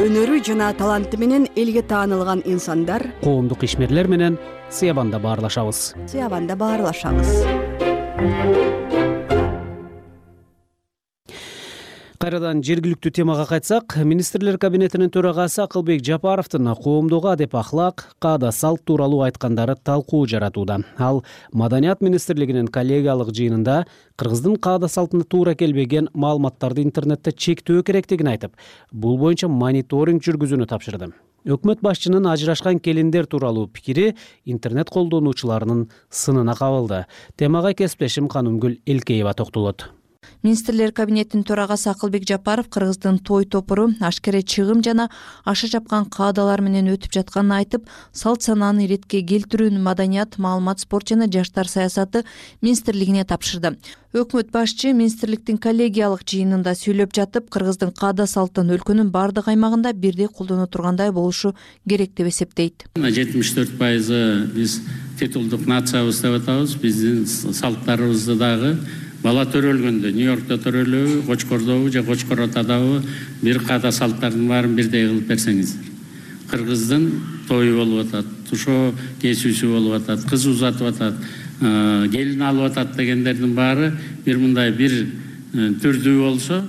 [0.06, 4.40] өнөрү жана таланты менен элге таанылган инсандар коомдук ишмерлер менен
[4.72, 5.94] сыябанда баарлашабыз.
[6.08, 7.30] Сыябанда баарлашабыз
[12.22, 19.24] кайрадан жергиликтүү темага кайтсак министрлер кабинетинин төрагасы акылбек жапаровдун коомдогу адеп ахлак каада салт тууралуу
[19.26, 20.84] айткандары талкуу жаратууда.
[21.00, 23.86] Ал маданият министрлигинин коллегиялык жыйынында
[24.22, 28.54] кыргыздын каада салтына туура келбеген маалыматтарды интернетте чектөө керектигин айтып
[28.92, 31.10] бул боюнча мониторинг жүргүзүүнү тапшырды.
[31.50, 34.14] Өкмөт башчынын ажырашкан келиндер тууралуу пикири
[34.46, 37.08] интернет колдонуучуларынын сынына кабылды.
[37.36, 39.90] Темага кесиптешим канымгүл элкеева токтолот
[40.44, 45.10] министрлер кабинетинин төрагасы акылбек жапаров кыргыздын той топуру ашкере чыгым жана
[45.46, 51.28] аша чапкан каадалар менен өтүп жатканын айтып салт санааны иретке келтирүүнү маданият маалымат спорт жана
[51.30, 52.24] жаштар саясаты
[52.62, 53.76] министрлигине тапшырды.
[54.18, 60.66] Өкмөт башчы министрликтин коллегиялык жыйынында сүйлөп жатып кыргыздын каада салттын өлкөнүн баардык аймагында бирдей колдоно
[60.68, 61.54] тургандай болушу
[61.88, 62.90] керек деп эсептейт.
[62.98, 64.82] Жетимиш төрт пайызы биз
[65.20, 66.76] титулдук нациябыз деп атабыз.
[66.76, 68.76] Биздин салттарыбызды дагы
[69.24, 73.02] бала төрөлгөндө нью йоркто төрөлөбү кочкордобу же кочкор атадабы
[73.42, 75.92] бир каада салттардын баарын бирдей кылып берсеңиздер
[76.50, 77.08] кыргыздын
[77.48, 81.22] тою болуп атат тушоо кесүүсү болуп атат кыз узатып атат
[82.12, 83.92] келин алып атат дегендердин баары
[84.26, 84.96] бир мындай бир
[85.54, 86.64] түрдүү болсо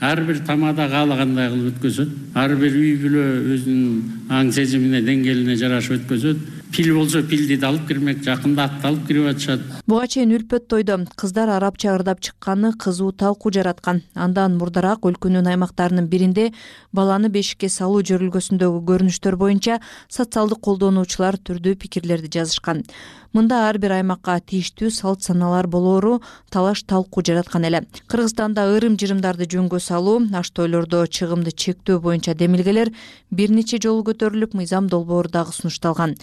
[0.00, 5.96] ар бир тамада каалагандай кылып өткөзөт ар бир үй бүлө өзүнүн аң сезимине деңгээлине жараша
[6.00, 9.62] өткөзөт пил болсо пилди да алып кирмек жакында атты алып кирип атышат.
[9.88, 10.98] Буга чейин үлпөт тойдо.
[11.16, 14.02] Кыздар арабча ырдап чыкканы кызуу талкуу жараткан.
[14.14, 16.50] Андан мурдараак өлкөнүн аймактарынын биринде
[16.92, 19.78] баланы бешикке салуу жөрөлгөсүндөгү көрүнүштөр боюнча
[20.12, 22.84] социалдык колдонуучулар түрдүү пикирлерди жазышкан.
[23.32, 26.20] Мында ар бир аймакка тийиштүү салт санаалар болоору
[26.52, 27.82] талаш талкуу жараткан эле.
[28.08, 32.92] Кыргызстанда ырым жырымдарды жөнгө салуу аш тойлордо чыгымды чектөө боюнча демилгелер
[33.30, 36.16] бир нече жолу көтөрүлүп мыйзам долбоору дагы сунушталган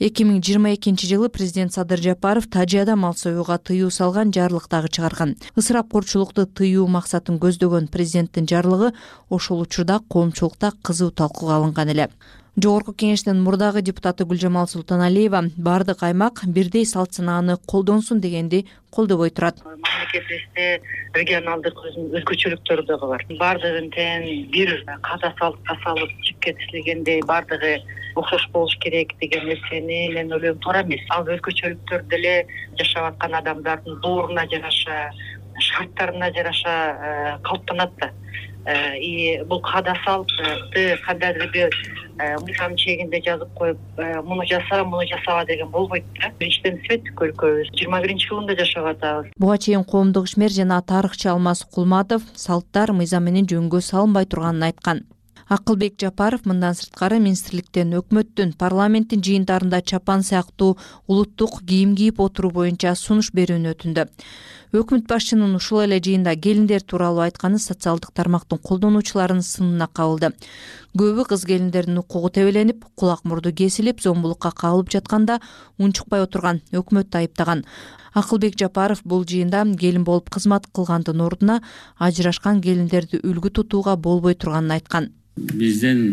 [0.00, 4.88] эки миң жыйырма экинчи жылы президент садыр жапаров тажияда мал союуга тыюу салган жарлык дагы
[4.88, 8.94] чыгарган ысырапкорчулукту тыюу максатын көздөгөн президенттин жарлыгы
[9.28, 12.08] ошол учурда коомчулукта кызуу талкууга алынган эле.
[12.56, 19.60] Жогорку кеңештин мурдагы депутаты гүлжамал султаналиева баардык аймак бирдей салт санааны колдонсун дегенди колдобой турат.
[19.64, 20.80] Мамлекетибизде
[21.14, 23.24] регионалдык өзгөчөлүктөр дагы бар.
[23.38, 27.82] Баардыгын тең бир каада салтка салып жипке тизилгендей баардыгы
[28.14, 30.58] окшош болуш керек деген нерсени мен ойлойм.
[30.58, 31.02] Туура эмес.
[31.10, 32.46] Ал өзгөчөлүктөр деле
[32.78, 35.10] жашап аткан адамдардын дооруна жараша
[35.60, 38.10] шарттарына жараша э, калыптанат да.
[38.66, 41.70] Э, и бул каада салтты кандайдыр бир
[42.18, 43.78] э, мыйзам чегинде жазып коюп
[44.24, 46.30] муну жаса муну жасаба деген болбойт да.
[46.38, 47.72] Биринчиден светтик өлкөбүз.
[47.76, 49.32] Жыйырма биринчи кылымда жашап атабыз.
[49.36, 55.04] Буга чейин коомдук ишмер жана тарыхчы алмаз кулматов салттар мыйзам менен жөнгө салынбай турганын айткан
[55.50, 60.76] акылбек жапаров мындан сырткары министрликтен өкмөттүн парламенттин жыйындарында чапан сыяктуу
[61.10, 64.06] улуттук кийим кийип отуруу боюнча сунуш берүүнү өтүндү
[64.78, 70.30] өкмөт башчынын ушул эле жыйында келиндер тууралуу айтканы социалдык тармактын колдонуучуларынын сынына кабылды.
[70.94, 75.40] Көбү кыз келиндердин укугу тебеленип кулак мурду кесилип зомбулукка кабылып жатканда
[75.78, 77.64] унчукпай отурган өкмөттү айыптаган.
[78.14, 81.62] Акылбек жапаров бул жыйында келин болуп кызмат кылгандын ордуна
[81.98, 85.10] ажырашкан келиндерди үлгү тутууга болбой турганын айткан
[85.54, 86.04] биздин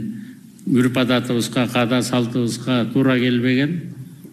[0.68, 3.78] үрп адатыбызга каада салтыбызга туура келбеген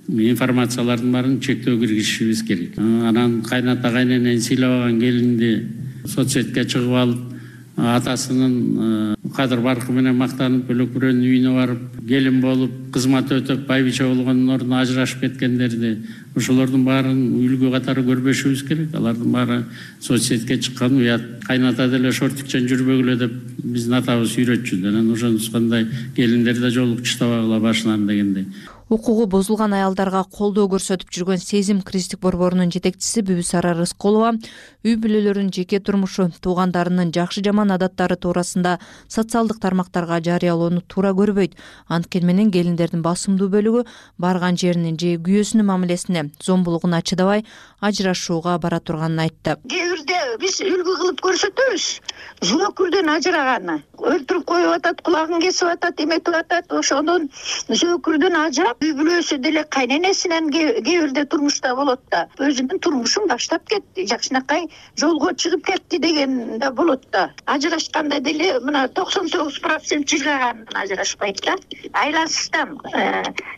[0.08, 2.78] информациялардын баарын чектөө киргизишибиз керек.
[2.78, 5.66] Анан кайната кайненени сыйлабаган келинди
[6.06, 7.34] соц сетке чыгып алып
[7.76, 14.54] атасынын кадыр баркы менен мактанып бөлөк бирөөнүн үйүнө барып келин болуп кызмат өтөп байбиче болгондун
[14.54, 15.96] ордуна ажырашып кеткендерди
[16.34, 18.94] ошолордун баарын үлгү катары көрбөшүбүз керек.
[18.98, 19.58] Алардын баары
[20.00, 24.80] соц сетке чыккан уят кайната деле шортикчен жүрбөгүлө деп биздин атабыз үйрөтчү.
[24.88, 28.46] Анан ошентип кандай келиндер да жолугу чыштабагыла башынан дегендей.
[28.90, 34.34] Укугу бузулган аялдарга колдоо көрсөтүп жүргөн сезим кризистик борборунун жетекчиси бүбүсара рыскулова
[34.84, 38.74] үй бүлөлөрүнүн жеке турмушу туугандарынын жакшы жаман адаттары туурасында
[39.08, 41.56] социалдык тармактарга жарыялоону туура көрбөйт.
[41.88, 43.86] Анткени менен келиндердин басымдуу бөлүгү
[44.20, 47.46] барган жеринин же күйөөсүнүн мамилесине зомбулугуна чыдабай
[47.80, 49.56] ажырашууга бара турганын айтты.
[49.72, 51.84] Кээ бирде биз үлгү кылып көрсөтөбүз.
[52.44, 53.78] Зөөкүрдөн ажыраганы.
[54.04, 56.68] Өлтүрүп коюп атат кулагын кесип атат эметип атат.
[56.72, 57.30] Ошондон
[57.68, 62.26] зөөкүрдөн ажырап үй бүлөсү деле кайненесинен кээ бирде турмушта болот да.
[62.38, 64.06] Өзүнүн турмушун баштап кетти.
[64.10, 67.32] Жакшынакай жолго чыгып кетти деген да болот да.
[67.46, 71.56] Ажырашканда деле мына токсон тогуз процент жыргаганынан ажырашпайт да.
[71.92, 72.80] Айлансыздам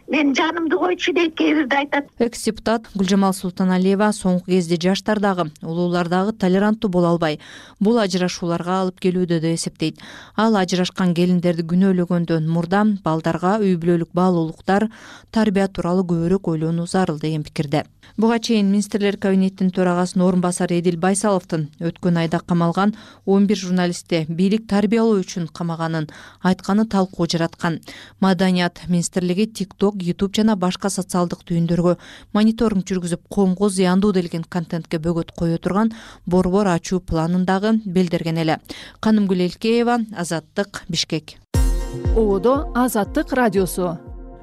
[0.09, 2.07] э, мен жанымды койчу дейт кээ бирде айтат.
[2.19, 7.40] Экс депутат гүлжамал султаналиева соңку кезде жаштар дагы улуулар дагы толеранттуу боло албай.
[7.81, 9.99] Бул ажырашууларга алып келүүдө деп эсептейт.
[10.37, 14.88] Ал ажырашкан келиндерди күнөөлөгөндөн мурда балдарга үй бүлөлүк баалуулуктар
[15.31, 17.85] тарбия тууралуу көбүрөөк ойлонуу зарыл деген пикирде.
[18.16, 22.95] Буга чейин министрлер кабинетинин төрагасынын орун басары эдил байсаловдун өткөн айда камалган
[23.27, 26.09] он бир журналистти бийлик тарбиялоо үчүн камаганын
[26.40, 27.81] айтканы талкуу жараткан.
[28.21, 31.97] Маданият министрлиги тик ток ютуб жана башка социалдык түйүндөргө
[32.37, 35.93] мониторинг жүргүзүп коомго зыяндуу делген контентке бөгөт кое турган
[36.27, 38.59] борбор ачуу планын дагы билдирген эле.
[39.01, 41.39] Канымгүл элкеева азаттык бишкек.
[42.17, 43.97] Ободо азаттык радиосу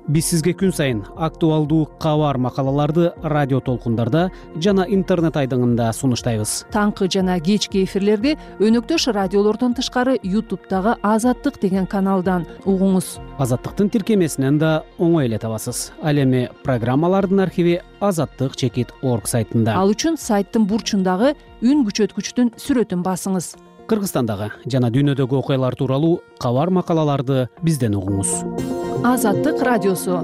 [0.07, 6.65] биз сизге күн сайын актуалдуу кабар макалаларды радио толкундарда жана интернет айдыңында сунуштайбыз.
[6.73, 13.17] Таңкы жана кечки эфирлерди өнөктөш радиолордон тышкары ютубтагы азаттык деген каналдан угуңуз.
[13.39, 19.77] Азаттыктын тиркемесинен да оңой эле табасыз ал эми программалардын архиви азаттык чекит орг сайтында.
[19.79, 23.55] Ал үчүн сайттын бурчундагы үн күчөткүчтүн сүрөтүн басыңыз.
[23.87, 30.21] Кыргызстандагы жана дүйнөдөгү окуялар тууралуу кабар макалаларды бизден угуңуз азаттык радиосу.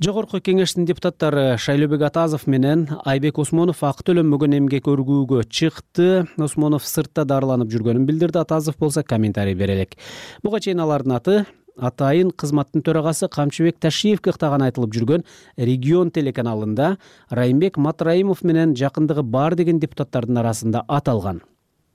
[0.00, 6.24] Жогорку кеңештин депутаттары шайлообек атазов менен айбек осмонов акы төлөнбөгөн эмгек өргүүгө чыкты.
[6.40, 8.40] Осмонов сыртта дарыланып жүргөнүн билдирди.
[8.40, 9.98] Атазов болсо комментарий бере элек
[10.42, 11.36] буга чейин алардын аты
[11.76, 16.94] атайын кызматтын төрагасы камчыбек ташиевке ыктаганы айтылып жүргөн регион телеканалында
[17.28, 21.44] райымбек матраимов менен жакындыгы бар деген депутаттардын арасында аталган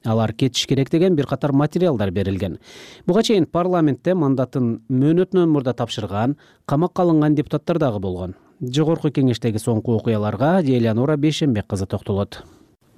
[0.06, 2.58] алар кетиш керек деген бир катар материалдар берилген.
[3.06, 8.36] Буга чейин парламентте мандатын мөөнөтүнөн мурда тапшырган камакка алынган депутаттар дагы болгон.
[8.62, 12.44] Жогорку кеңештеги соңку окуяларга элеонора бейшенбек кызы токтолот.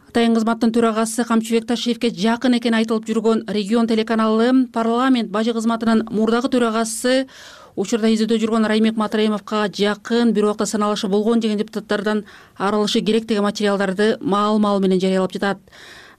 [0.07, 6.49] Атайын кызматтын төрагасы камчыбек ташиевке жакын экени айтылып жүргөн регион телеканалы парламент бажы кызматынын мурдагы
[6.53, 7.27] төрагасы
[7.75, 12.23] учурда изилдөө жүргөн райымбек матраимовго жакын бир убакта саналышы болгон деген депутаттардан
[12.57, 15.59] арылышы керек деген материалдарды маал маал менен жарыялап жатат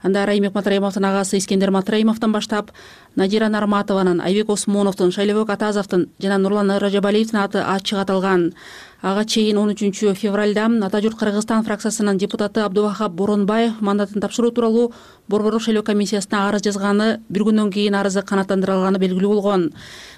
[0.01, 2.71] анда райымбек матраимовдун агасы искендер матраимовдон баштап
[3.15, 8.53] надира нарматованын айбек осмоновдун шайлообек атазовдун жана нурлан ражабалиевдин аты ачык аталган
[9.01, 14.91] ага чейин он үчүнчү февралда ата журт кыргызстан фракциясынын депутаты абдубахап боронбаев мандатын тапшыруу тууралуу
[15.29, 19.71] борборлук шайлоо комиссиясына арыз жазганы бир күндөн кийин арызы канааттандырылганы белгилүү болгон.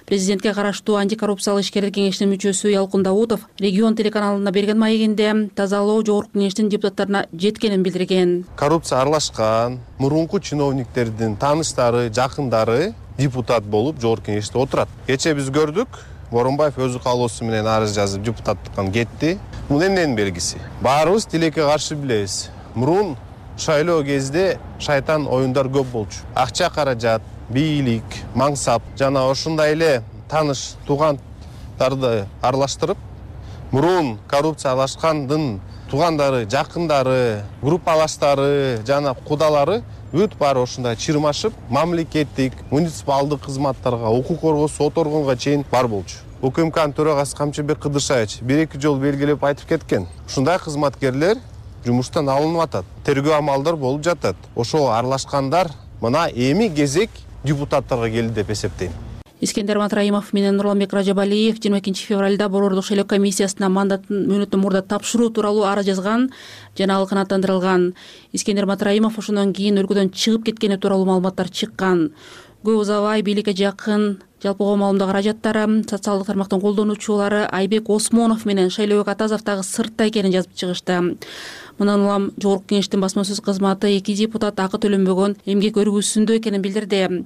[0.07, 6.69] Президентке караштуу антикоррупциялык ишкерлер кеңешинин мүчөсү ялкын даутов регион телеканалына берген маегинде тазалоо жогорку кеңештин
[6.69, 8.45] депутаттарына жеткенин билдирген.
[8.55, 14.89] Коррупцияга аралашкан мурунку чиновниктердин тааныштары жакындары депутат болуп жогорку кеңеште отурат.
[15.05, 15.99] Кечээ биз көрдүк
[16.31, 19.37] боронбаев өзү каалоосу менен арыз жазып депутаттыктан кетти.
[19.69, 20.57] Бул эмненин белгиси?
[20.81, 22.49] Баарыбыз тилекке каршы билебиз.
[22.75, 23.17] Мурун
[23.57, 26.23] шайлоо кезде шайтан оюндар көп болчу.
[26.35, 32.97] Акча каражат бийлик мансап жана ушундай эле тааныш туугандарды аралаштырып
[33.71, 35.59] мурун коррупция аралашкандын
[35.91, 39.81] туугандары жакындары группалаштары жана кудалары
[40.11, 46.17] бүт баары ушундай чырмашып мамлекеттик муниципалдык кызматтарга укук коргоо сот органга чейин бар болчу.
[46.41, 50.07] Укмкнын төрагасы камчыбек кыдыршаевич бир эки жолу белгилеп айтып кеткен.
[50.27, 51.37] Ушундай кызматкерлер
[51.85, 54.35] жумуштан алынып атат тергөө амалдар болуп жатат.
[54.55, 55.71] Ошого аралашкандар
[56.01, 57.09] мына эми кезек
[57.43, 58.91] депутаттарга келди деп эсептейм
[59.41, 65.31] искендер матраимов менен нурланбек ражабалиев жыйырма экинчи февралда борборлук шайлоо комиссиясына мандатын мөөнөттөн мурда тапшыруу
[65.33, 66.29] тууралуу арыз жазган
[66.77, 67.93] жана ал канааттандырылган
[68.31, 72.11] искендер матраимов ошондон кийин өлкөдөн чыгып кеткени тууралуу маалыматтар чыккан.
[72.61, 79.07] Көп узабай бийликке жакын жалпы коо маалымдоо каражаттары социалдык тармактын колдонуучулары айбек осмонов менен шайлообек
[79.07, 81.17] атазов дагы сыртта экенин жазып чыгышты.
[81.79, 87.25] Мындан улам жогорку кеңештин басма сөз кызматы эки депутат акы төлөнбөгөн эмгек өргүүсүндө экенин билдирди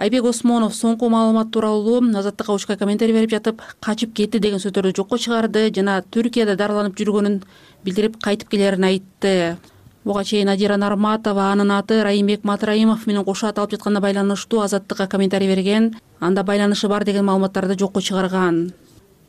[0.00, 5.18] айбек осмонов соңку маалымат тууралуу азаттыкка учка комментарий берип жатып качып кетти деген сөздөрдү жокко
[5.20, 7.42] чыгарды жана түркияда дарыланып жүргөнүн
[7.84, 9.58] билдирип кайтып келерин айтты.
[10.04, 15.48] Буга чейин надира нарматова анын аты райымбек матраимов менен кошо аталып жатканына байланыштуу азаттыкка комментарий
[15.48, 15.94] берген.
[16.20, 18.70] Анда байланышы бар деген маалыматтарды жокко чыгарган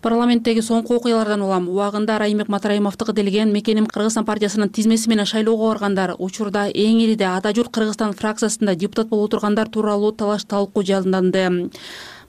[0.02, 1.70] парламенттеги соңку окуялардан улам.
[1.70, 7.54] Убагында райымбек матраимовдуку делген мекеним кыргызстан партиясынын тизмеси менен шайлоого баргандар учурда эң ириде ата
[7.56, 11.70] журт кыргызстан фракциясында депутат болуп отургандар тууралуу талаш талкуу жанданды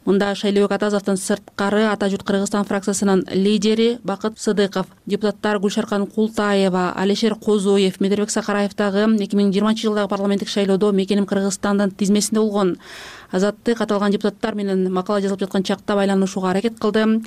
[0.05, 7.37] мында шайлообек атазовдон сырткары ата журт кыргызстан фракциясынын лидери бакыт сыдыков депутаттар гүлшаркан култаева алишер
[7.37, 12.77] козуев медербек сакараев дагы эки миң жыйырманчы жылдагы парламенттик шайлоодо мекеним кыргызстандын тизмесинде болгон
[13.31, 17.23] азаттык аталган депутаттар менен макала жазылып жаткан чакта байланышууга аракет кылды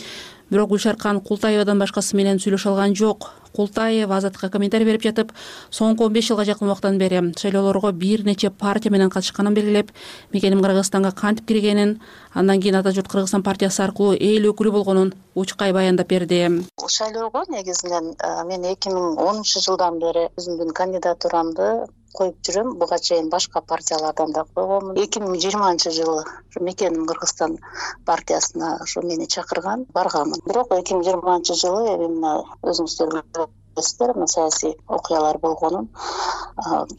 [0.50, 3.32] бирок гүлшаркан култаевадан башкасы менен сүйлөшө алган жок.
[3.56, 5.32] Култаева азаттыкка комментарий берип жатып
[5.72, 9.94] соңку он беш жылга жакын убакыттан бери шайлоолорго бир нече партия менен катышканын белгилеп
[10.34, 12.02] мекеним кыргызстанга кантип киргенин
[12.34, 16.68] андан кийин ата журт кыргызстан партиясы аркылуу эл өкүлү болгонун учкай баяндап берди.
[16.88, 18.16] Шайлоого негизинен
[18.50, 21.88] мен эки миң онунчу жылдан бери өзүмдүн кандидатурамды
[22.20, 22.72] коюп жүрөм.
[22.82, 24.98] Буга чейин башка партиялардан да койгонмун.
[25.04, 27.60] Эки миң жыйырманчы жылы ушу мекеним кыргызстан
[28.06, 35.38] партиясына ошо мени чакырган барганмын бирок эки миң жыйырманчы жылы именно өзүңүздөр билесиздер саясий окуялар
[35.38, 35.90] болгонун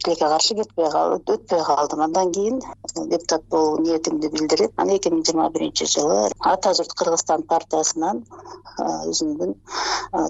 [0.03, 2.01] тилекке каршы кетпей өтпөй калдым.
[2.01, 2.61] Андан кийин
[2.95, 8.23] депутат болуу ниетимди билдирип анан эки миң жыйырма биринчи жылы ата журт кыргызстан партиясынан
[8.77, 9.55] өзүмдүн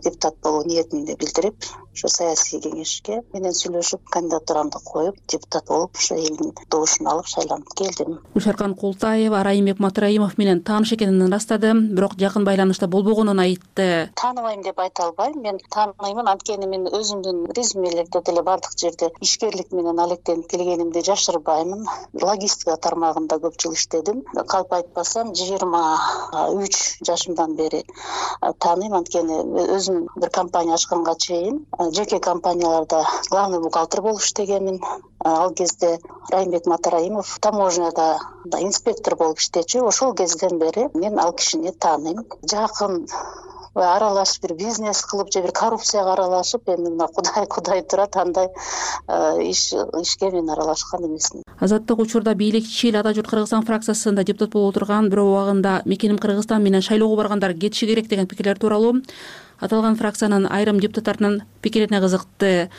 [0.05, 1.67] депутат болуу ниетимди билдирип
[1.97, 8.19] ошо саясий кеңешке менен сүйлөшүп кандидатурамды коюп депутат болуп ошо элдин добушун алып шайланып келдим.
[8.35, 11.73] Гүлшаркан култаева райымбек матраимов менен тааныш экенин ырастады.
[11.73, 14.11] Бирок жакын байланышта болбогонун айтты.
[14.15, 15.41] Тааныбайм деп айта албайм.
[15.41, 21.87] Мен тааныймын анткени мен өзүмдүн резюмелерде деле баардык жерде ишкерлик менен алектенип келгенимди жашырбаймын.
[22.21, 24.21] Логистика тармагында көп жыл иштедим.
[24.47, 25.81] Калп айтпасам жыйырма
[26.61, 27.83] үч жашымдан бери
[28.41, 28.93] тааныйм.
[28.93, 29.41] Анткени
[29.77, 34.81] өзүм бир компания ачканга чейин жеке компанияларда главный бухгалтер болуп иштегенмин
[35.23, 35.99] ал кезде
[36.31, 38.19] райымбек матраимов таможняда
[38.59, 39.88] инспектор болуп иштечү.
[39.88, 43.07] Ошол кезден бери мен ал кишини тааныйм жакын
[43.77, 48.49] аралашып бир бизнес кылып же бир коррупцияга аралашып эми мына кудай кудай турат андай
[49.07, 51.43] ишке мен аралашкан эмесмин.
[51.59, 56.81] Азаттык учурда бийликчил ата журт кыргызстан фракциясында депутат болуп отурган бирок убагында мекеним кыргызстан менен
[56.81, 59.01] шайлоого баргандар кетиши керек деген пикирлер тууралуу
[59.60, 62.70] аталган фракциянын айрым депутаттарынын пикирине кызыкты.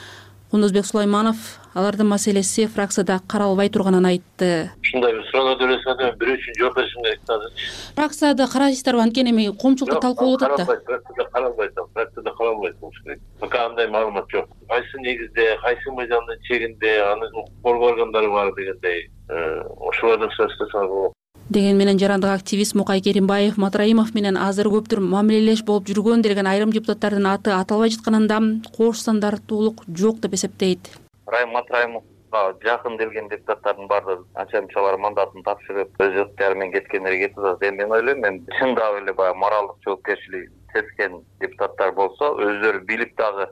[0.50, 1.36] Кундузбек сулайманов
[1.74, 4.70] алардын маселеси фракцияда каралбай турганын айтты.
[4.80, 7.66] Ушундай бир суроолорду элестетем бирөө үчүн жооп беришим керек да азырчы
[7.98, 10.64] фракцияда карайсыздарбы анткени эми коомчулукта талкуу болуп атат да.
[10.86, 13.20] фракцияда каралбайт ал фракцияда каралбайт болуш керек.
[13.40, 14.48] Пока андай маалымат жок.
[14.68, 21.12] Кайсы негизде кайсы мыйзамдын чегинде аны укук коргоо органдары бар дегендей э, ошолордон сүрөттөсөңүз болот
[21.48, 26.72] деген менен жарандык активист мукай керимбаев матраимов менен азыр көптүр мамилелеш болуп жүргөн делген айрым
[26.74, 28.40] депутаттардын аты аталбай жатканында
[28.76, 30.90] кош стандарттуулук жок деп эсептейт.
[31.26, 34.62] Райым матраимовго жакын келген депутаттардын баардыгы анча
[34.98, 39.38] мандатын тапшырып өз ыктыяры менен кеткендери кетип атат эми мен ойлойм эми чындап эле баягы
[39.38, 43.48] моралдык жоопкерчилиги сезген депутаттар болсо өздөрү билип дагы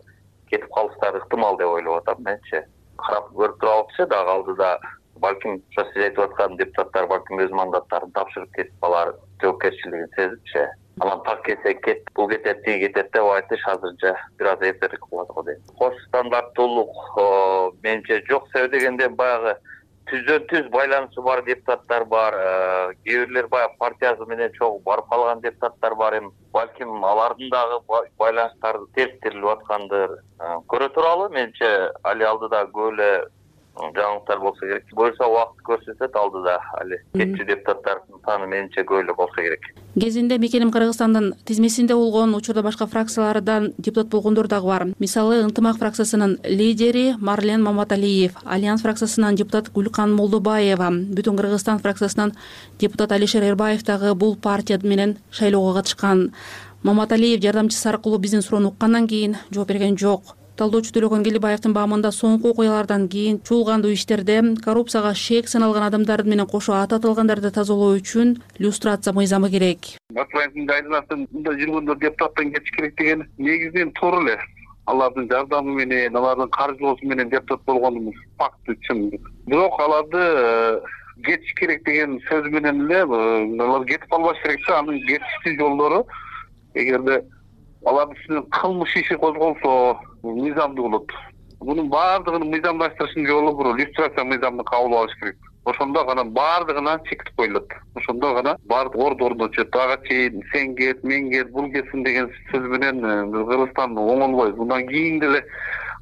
[0.51, 2.61] кетип калыштары ыктымал деп ойлоп атам менчи
[3.01, 4.78] карап көрүп туралычы дагы алдыда
[5.20, 10.66] балким ошо сиз айтып аткан депутаттар балким өз мандаттарын тапшырып кетип калар жоопкерчилигин сезипчи
[11.00, 15.28] анан так келсе кет бул кетет тиги кетет деп айтыш азырынча бир аз эртерээк болот
[15.28, 15.60] го дейм.
[15.78, 16.92] Кош стандарттуулук
[17.82, 19.56] менимче жок себеби дегенде баягы
[20.10, 25.40] түздөн түз байланышы бар депутаттар бар э, кээ бирлер баягы партиясы менен чогуу барып калган
[25.40, 26.30] депутаттар бар эми.
[26.52, 27.80] Балким алардын дагы
[28.18, 30.20] байланыштары териктирилип аткандыр.
[30.40, 33.10] Э, көрө туралы менимче али алдыда көп эле
[33.77, 34.85] жаңылыктар болсо керек.
[34.95, 39.68] Буюрса убакыт көрсөтөт алдыда али кетчү депутаттардын саны менимче көп эле болсо керек.
[40.01, 44.87] Кезинде мекеним кыргызстандын тизмесинде болгон учурда башка фракциялардан депутат болгондор дагы бар.
[44.99, 52.33] Мисалы ынтымак фракциясынын лидери марлен маматалиев альянс фракциясынан депутат гүлкан молдобаева бүтүн кыргызстан фракциясынан
[52.79, 56.33] депутат алишер эрбаев дагы бул партия менен шайлоого катышкан.
[56.83, 62.54] Маматалиев жардамчысы аркылуу биздин суроону уккандан кийин жооп берген жок талдоочу төлөгөн келибаевдин баамында соңку
[62.54, 69.12] окуялардан кийин чуулгандуу иштерде коррупцияга шек саналган адамдар менен кошо аты аталгандарды тазалоо үчүн люстрация
[69.12, 69.92] мыйзамы керек.
[70.16, 74.38] Айланасында мындай жүргөндө депутаттан кетиш керек деген негизинен туура эле.
[74.86, 79.11] Алардын жардамы менен алардын каржылоосу менен депутат болгонубуз факты чын
[79.46, 80.80] бирок аларды э,
[81.26, 86.07] кетиш керек деген сөз менен эле э, алар кетип калбаш керек да анын кетиштин жолдору.
[86.74, 87.24] Эгерде
[87.87, 91.12] алардын үстүнөн кылмыш иши козголсо мыйзамдуу болот
[91.61, 95.37] мунун баардыгын мыйзамдаштырыштын жолу бул люстрация мыйзамын кабыл алыш керек.
[95.64, 101.03] Ошондо гана баардыгына чектип коюлат ошондо гана баардык орду ордуна түшөт ага чейин сен кет
[101.05, 103.01] мен кет бул кетсин деген сөз менен
[103.32, 105.43] биз кыргызстан оңолбойбуз мындан кийин деле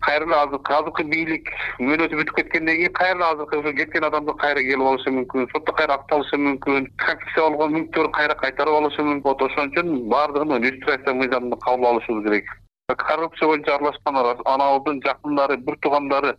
[0.01, 4.61] кайра эле азыркы бийлик мөөнөтү бүтүп кеткенден кийин кайра эле азыркы ошо кеткен адамдар кайра
[4.61, 9.25] келип алышы мүмкүн сотто кайра акталышы мүмкүн конфискация болгон мүлктөрүн кайра кайтарып алышы мүмкүн.
[9.25, 12.47] Вот ошон үчүн баардыгын люстрация мыйзамын кабыл алышыбыз керек.
[12.89, 16.35] Коррупция боюнча аралашкан анабыздын жакындары бир туугандары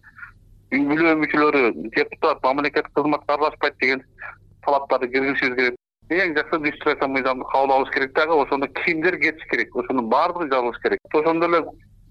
[0.72, 1.64] үй бүлө мүчөлөрү
[1.96, 4.04] депутат мамлекеттик кызматка аралашпайт деген
[4.66, 5.76] талаптарды киргизишибиз керек.
[6.10, 10.78] Эң жакшы люстрация мыйзамды кабыл алыш керек дагы ошондо кимдер кетиш керек ошонун баардыгы жазылыш
[10.84, 11.00] керек.
[11.14, 11.64] Ошондой эле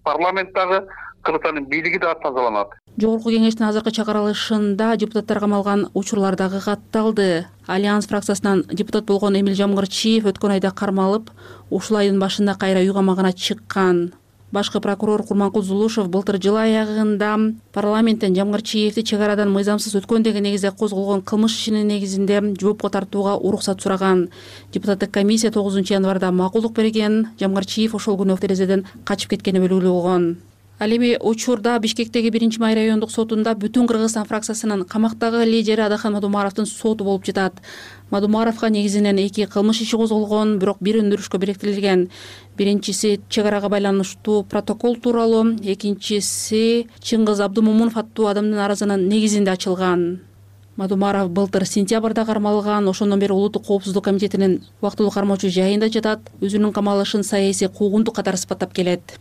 [0.04, 0.86] парламент дагы
[1.24, 2.74] кыргызстандын бийлиги дагы тазаланат.
[3.00, 7.46] Жогорку кеңештин азыркы чыгарылышында депутаттар камалган учурлар дагы катталды.
[7.66, 11.32] Альянс фракциясынан депутат болгон эмил жамгырчиев өткөн айда кармалып
[11.70, 14.12] ушул айдын башында кайра үй камагына чыккан
[14.54, 17.32] башкы прокурор курманкул зулушев былтыр жыл аягында
[17.74, 23.82] парламенттен жамгырчиевди чек арадан мыйзамсыз өткөн деген негизде козголгон кылмыш ишинин негизинде жоопко тартууга уруксат
[23.82, 24.28] сураган.
[24.72, 27.28] Депутаттык комиссия тогузунчу январда макулдук берген.
[27.40, 30.34] Жамгырчиев ошол күнү терезеден качып кеткени белгилүү болгон
[30.78, 36.66] ал эми учурда бишкектеги биринчи май райондук сотунда бүтүн кыргызстан фракциясынын камактагы лидери адахан мадумаровдун
[36.66, 37.54] соту болуп жатат.
[38.10, 42.08] Мадумаровго негизинен эки кылмыш иши козголгон бирок бир өндүрүшкө бириктирилген
[42.58, 50.22] биринчиси чек арага байланыштуу протокол тууралуу экинчиси чыңгыз абдымомунов аттуу адамдын арызынын негизинде ачылган.
[50.76, 56.32] Мадумаров былтыр сентябрда кармалган ошондон бери улуттук коопсуздук комитетинин убактылуу кармоочу жайында жатат.
[56.40, 59.14] Өзүнүн камалышын саясий куугунтук катары сыпаттап келет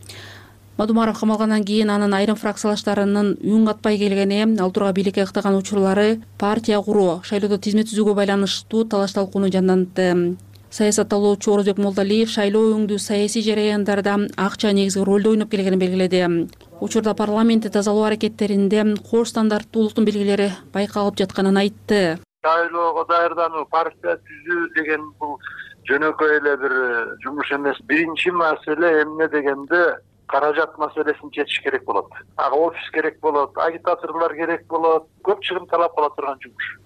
[0.78, 6.82] мадумаров камалгандан кийин анын айрым фракциялаштарынын үн катпай келгени ал тургай бийликке ыктаган учурлары партия
[6.82, 10.38] куруу шайлоодо тизме түзүүгө байланыштуу талаш талкууну жандантты.
[10.74, 16.50] Саясатталоочу орозбек молдалиев шайлоо өңдүү саясий жараяндарда акча негизги ролду ойноп келгенин белгиледи.
[16.82, 22.18] Учурда парламентти тазалоо аракеттеринде кош стандарттуулуктун белгилери байкалып жатканын айтты.
[22.42, 25.38] Шайлоого даярдануу партия түзүү деген бул
[25.86, 26.74] жөнөкөй эле бир
[27.22, 27.78] жумуш эмес.
[27.86, 29.84] Биринчи маселе эмне дегенде
[30.28, 32.12] каражат маселесин чечиш керек болот.
[32.38, 36.80] Ага офис керек болот агитаторлор керек болот көп чыгым талап кыла турган жумуш.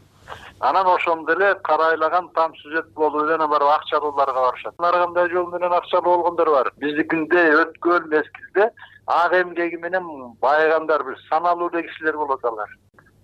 [0.60, 4.74] Анан ошондо эле карайлаган там сюжет болуп эле анан барып акчалууларга барышат.
[4.80, 6.74] Ар кандай жол менен акчалуу болгондор бар?
[6.78, 8.72] Биздикиндей өткөн мезгилде
[9.08, 12.70] ак эмгеги менен байыгандар бир саналуу эле кишилер болот алар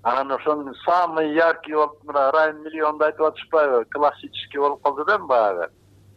[0.03, 5.27] анан ошонун самый яркий болуп мына райым миллионду айтып атышпайбы классический болуп калды да эми
[5.27, 5.69] баягы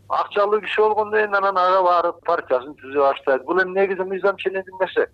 [0.09, 3.45] акчалуу киши болгондон кийин анан ага барып партиясын түзө баштайт.
[3.45, 4.37] Бул эми негизи мыйзам
[4.81, 5.09] нерсе?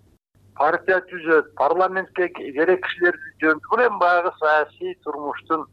[0.55, 5.65] Партия түзөт парламентке керек кишилерди жөнөтөт бул эми баягы саясий турмуштун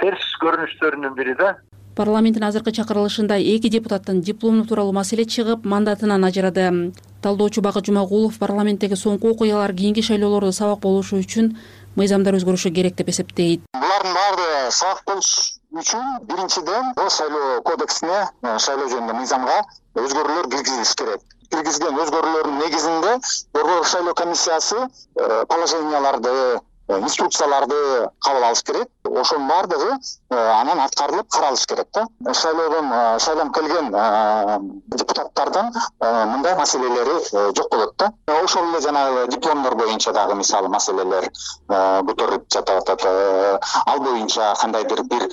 [0.00, 1.56] терс көрүнүштөрүнүн бири да.
[1.98, 6.92] Парламенттин азыркы чакырылышында эки депутаттын диплому тууралуу маселе чыгып мандатынан ажырады.
[7.22, 11.56] Талдоочу бакыт жумагулов парламенттеги соңку окуялар кийинки шайлоолордо сабак болушу үчүн
[11.96, 13.66] мыйзамдар өзгөрүшү керек деп эсептейт.
[13.74, 19.58] Булардын баардыгы сабак болуш үчүн биринчиден шайлоо кодексине э, шайлоо жөнүндө мыйзамга
[20.04, 21.20] өзгөрүүлөр киргизилиш керек.
[21.52, 23.12] Киргизген өзгөрүүлөрдүн негизинде
[23.52, 28.88] борбордук шайлоо комиссиясы э, положенияларды Э, инструкцияларды кабыл алыш керек.
[29.04, 29.90] Ошонун баардыгы
[30.30, 32.06] э, анан аткарылып каралыш керек да.
[32.32, 33.90] Шайлоодон э, шайланып келген
[34.92, 35.72] депутаттардын
[36.32, 38.12] мындай маселелери жок болот да.
[38.42, 41.28] Ошол эле жанагы дипломдор боюнча дагы мисалы маселелер
[41.68, 45.28] көтөрүлүп жатып атат ал боюнча кандайдыр бир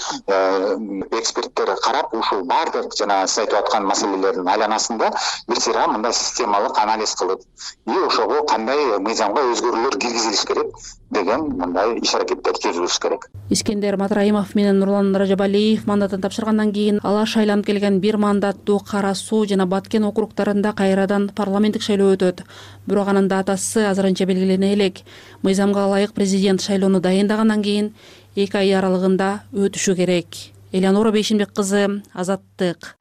[1.20, 5.12] эксперттер карап ушул баардык жанагы сиз айтып аткан маселелердин айланасында
[5.48, 7.42] бир сыйра мындай системалык анализ кылып
[7.86, 10.76] и ошого кандай мыйзамга өзгөрүүлөр киргизилиш керек
[11.12, 13.28] деген мындай иш аракеттер түзүлүш керек.
[13.50, 19.46] Искендер матраимов менен нурлан ражабалиев мандатын тапшыргандан кийин алар шайланып келген бир мандаттуу кара суу
[19.46, 22.42] жана баткен округдарында кайрадан парламенттик шайлоо өтөт.
[22.88, 25.04] Бирок анын датасы азырынча белгилене элек.
[25.44, 27.94] Мыйзамга ылайык президент шайлоону дайындагандан кийин
[28.36, 30.28] эки ай аралыгында өтүшү керек.
[30.72, 32.96] Элеонора бейшенбек кызы азаттык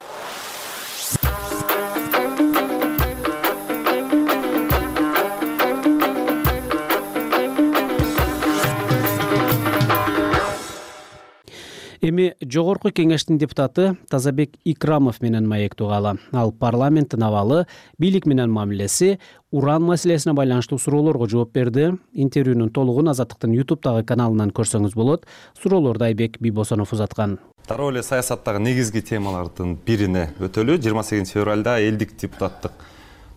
[12.05, 17.63] эми жогорку кеңештин депутаты тазабек икрамов менен маектүү калы ал парламенттин абалы
[17.99, 19.19] бийлик менен мамилеси
[19.51, 21.93] уран маселесине байланыштуу суроолорго жооп берди.
[22.13, 25.25] Интервьюнун толугун азаттыктын ютубтагы каналынан көрсөңүз болот.
[25.63, 27.39] Суроолорду айбек бийбосонов узаткан.
[27.69, 30.77] Дароо эле саясаттагы негизги темалардын бирине өтөлү.
[30.83, 32.73] Жыйырма сегизинчи февралда элдик депутаттык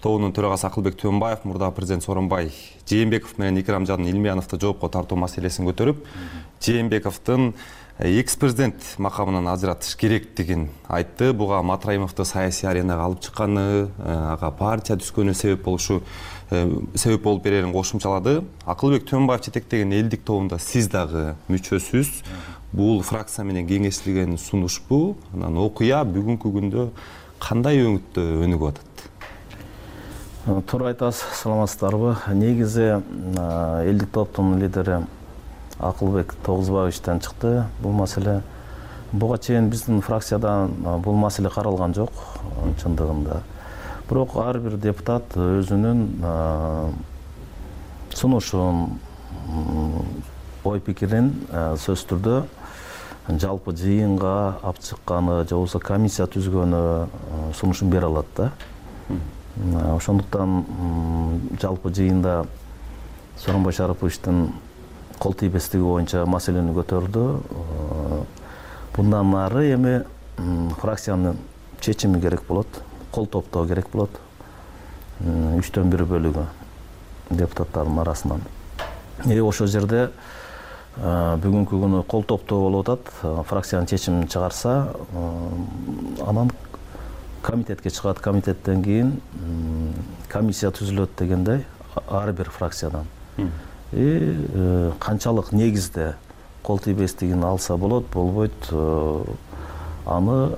[0.02, 2.52] тобунун төрагасы акылбек түмөнбаев мурдагы президент сооронбай
[2.90, 6.04] жээнбеков менен икрамжан илмияновду жоопко тартуу маселесин көтөрүп
[6.62, 7.54] жээнбековдун
[8.00, 11.34] экс президент макамынан ажыратыш керектигин айтты.
[11.34, 16.04] Буга матраимовду саясий аренага алып чыкканы э, ага партия түзгөнү себеп болушу
[16.52, 18.44] э, себеп болуп берерин кошумчалады.
[18.66, 22.22] Акылбек түмөнбаев жетектеген элдик тобунда сиз дагы мүчөсүз.
[22.72, 26.90] Бул фракция менен кеңешилген сунушпу анан окуя бүгүнкү күндө
[27.42, 29.08] кандай өңүттө өнүгүп атат?
[30.70, 32.14] Туура айтасыз саламатсыздарбы.
[32.38, 32.92] Негизи
[33.90, 35.02] элдик топтун лидери
[35.80, 37.66] акылбек тогузбаевичтен чыкты.
[37.82, 38.42] Бул маселе
[39.12, 40.70] буга чейин биздин фракцияда
[41.04, 42.12] бул маселе каралган жок
[42.82, 43.42] чындыгында
[44.10, 46.02] бирок ар бир депутат өзүнүн
[48.16, 49.00] сунушун
[50.68, 52.38] ой пикирин сөзсүз түрдө
[53.28, 56.82] жалпы жыйынга алып чыкканы же болбосо комиссия түзгөнү
[57.60, 58.52] сунушун бере алат да.
[59.96, 60.64] Ошондуктан
[61.62, 62.46] жалпы жыйында
[63.38, 64.50] сооронбай шараповичтин
[65.20, 67.24] кол тийбестиги боюнча маселени көтөрдү.
[68.98, 70.04] Мындан ары эми
[70.82, 71.38] фракциянын
[71.80, 72.68] чечими керек болот
[73.12, 74.10] кол топтоо керек болот.
[75.58, 76.46] Үчтөн бир бөлүгү
[77.30, 78.42] депутаттардын арасынан.
[79.26, 80.10] И ошол жерде
[80.98, 83.14] бүгүнкү күнү кол топтоо болуп атат.
[83.50, 84.96] Фракциянын чечимин чыгарса
[86.26, 86.52] анан
[87.42, 88.20] комитетке чыгат.
[88.20, 89.22] Комитеттен кийин
[90.30, 91.66] комиссия түзүлөт дегендей
[92.10, 93.06] ар бир фракциядан
[93.92, 96.16] и э, канчалык негизде
[96.62, 99.24] кол тийбестигин алса болот болбойт э,
[100.06, 100.58] аны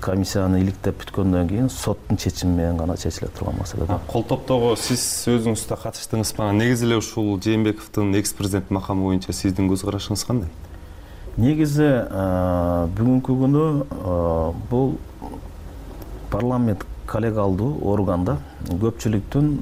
[0.00, 4.00] комиссияны иликтеп бүткөндөн кийин соттун чечими менен гана чечиле турган маселе да.
[4.08, 9.32] Кол топтоого сиз өзүңүз да катыштыңызбы анан негизи эле ушул жээнбековдун экс президент макамы боюнча
[9.32, 10.50] сиздин көз карашыңыз кандай?
[11.36, 13.66] Негизи э, бүгүнкү күнү
[14.70, 14.96] бул
[16.32, 18.36] парламент коллегалдуу орган да
[18.66, 19.54] көпчүлүктүн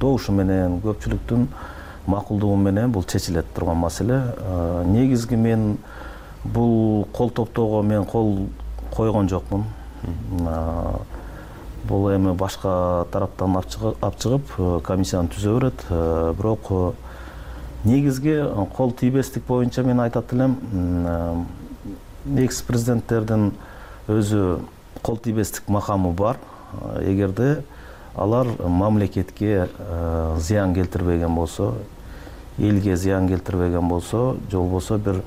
[0.00, 1.46] добушу менен көпчүлүктүн
[2.06, 4.22] макулдугу менен бул чечиле турган маселе.
[4.86, 5.78] Негизги мен
[6.44, 8.48] бул кол топтоого мен кол
[8.94, 9.64] койгон жокмун.
[11.88, 14.52] Бул эми башка тараптан алып чыгып
[14.86, 15.84] комиссияны түзө берет.
[16.38, 16.94] Бирок
[17.84, 18.42] негизги
[18.76, 20.56] кол тийбестик боюнча мен айтат элем
[22.38, 23.52] экс президенттердин
[24.08, 24.60] өзү
[25.02, 26.36] кол тийбестик макамы бар.
[27.00, 27.64] Эгерде
[28.14, 29.68] алар мамлекетке
[30.38, 31.74] зыян келтирбеген болсо
[32.58, 35.22] элге зыян келтирбеген болсо же болбосо бир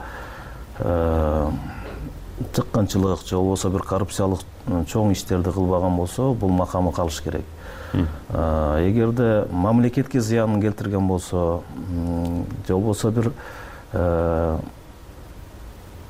[2.54, 4.40] чыккынчылык же болбосо бир коррупциялык
[4.88, 7.46] чоң иштерди кылбаган болсо бул макамы калыш керек.
[7.94, 11.62] Эгерде мамлекетке зыянын келтирген болсо
[12.68, 13.32] же болбосо бир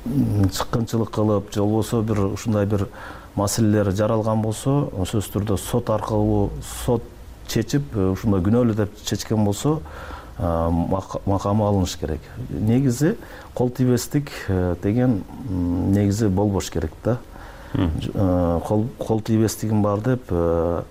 [0.04, 2.88] чыккынчылык кылып же болбосо бир ушундай бир
[3.36, 6.50] маселелер жаралган болсо сөзсүз түрдө сот аркылуу
[6.84, 7.02] сот
[7.46, 9.80] чечип ушундай күнөөлүү деп чечкен болсо
[10.38, 12.20] макамы алыныш керек.
[12.50, 13.16] Негизи
[13.54, 17.18] кол тийбестик э, деген негизи болбош керек да.
[17.74, 18.60] Э,
[18.98, 20.82] кол тийбестигим бар деп э,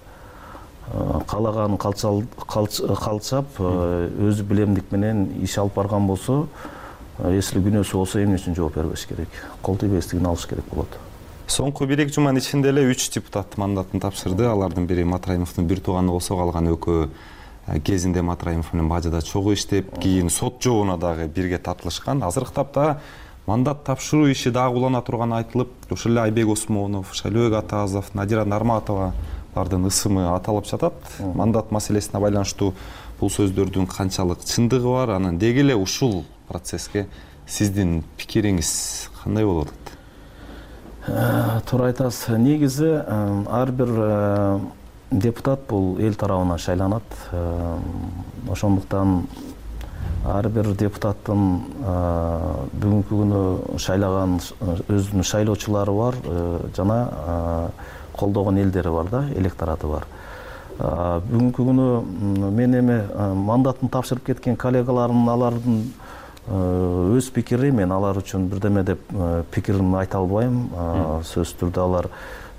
[1.27, 6.47] каалаганын калчап өзү билемдик менен иш алып барган болсо
[7.29, 9.29] если күнөөсү болсо эмне үчүн жооп бербеш керек?
[9.61, 10.97] Кол тийбестигин алыш керек болот.
[11.47, 14.47] Соңку бир эки жуманын ичинде эле үч депутат мандатын тапшырды.
[14.49, 17.09] Алардын бири матраимовдун бир тууганы болсо калган экөө
[17.83, 22.99] кезинде матраимов менен бажыда чогуу иштеп кийин сот жообуна дагы бирге тартылышкан азыркы тапта
[23.47, 29.85] мандат тапшыруу иши дагы улана турганы айтылып ошол эле айбек осмонов шайлообек атазов надира нарматовалардын
[29.85, 30.93] ысымы аталып жатат.
[31.19, 32.73] Мандат маселесине байланыштуу
[33.19, 35.15] бул сөздөрдүн канчалык чындыгы бар.
[35.17, 37.07] Анан деги эле ушул процесске
[37.47, 39.97] сиздин пикириңиз кандай болуп атат?
[41.07, 43.93] Э, туура айтасыз негизи э, ар бир
[45.11, 47.03] депутат бул эл тарабынан шайланат.
[47.31, 47.77] Э,
[48.49, 49.27] ошондуктан
[50.25, 51.95] ар бир депутаттын э,
[52.73, 54.39] бүгүнкү күнү шайлаган
[54.89, 57.71] өзүнүн шайлоочулары бар э, жана
[58.13, 60.07] колдогон элдери бар да электораты бар.
[60.79, 62.99] Бүгүнкү күнү мен эми
[63.45, 65.83] мандатын тапшырып кеткен коллегаларым алардын
[67.15, 68.99] өз пикири мен алар үчүн бирдеме деп
[69.51, 70.65] пикиримди айта албайм.
[71.23, 72.09] Сөзсүз түрдө алар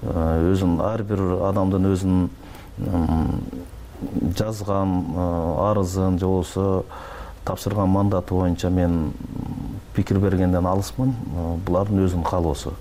[0.03, 2.28] өзүнүн ар бир адамдын өзүнүн
[4.36, 6.84] жазган арызын же болбосо
[7.44, 9.12] тапшырган мандаты боюнча мен
[9.94, 11.14] пикир бергенден алысмын
[11.66, 12.74] булардын өзүнүн каалоосу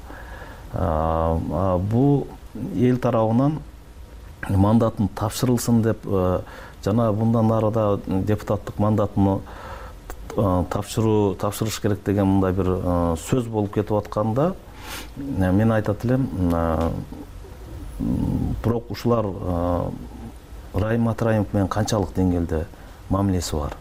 [1.91, 2.27] бул
[2.75, 3.59] эл тарабынан
[4.49, 6.03] мандатын тапшырылсын деп
[6.83, 9.39] жана мындан ары да депутаттык мандатыны
[10.35, 12.67] тапшыруу тапшырыш керек деген мындай бир
[13.29, 14.53] сөз болуп кетип атканда
[15.17, 16.27] мен айтат элем
[18.63, 19.25] бирок ушулар
[20.73, 22.65] райым атраимов менен канчалык деңгээлде
[23.09, 23.77] мамилеси бар.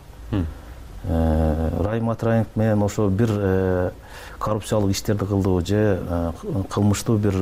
[1.07, 3.91] Э, райым атраимов менен ошо бир э,
[4.39, 6.33] коррупциялык иштерди кылдыбы же э,
[6.71, 7.35] кылмыштуу бир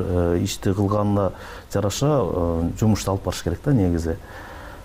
[0.43, 1.33] ишти кылганына
[1.73, 2.09] жараша
[2.81, 4.17] жумушту алып барыш керек да негизи.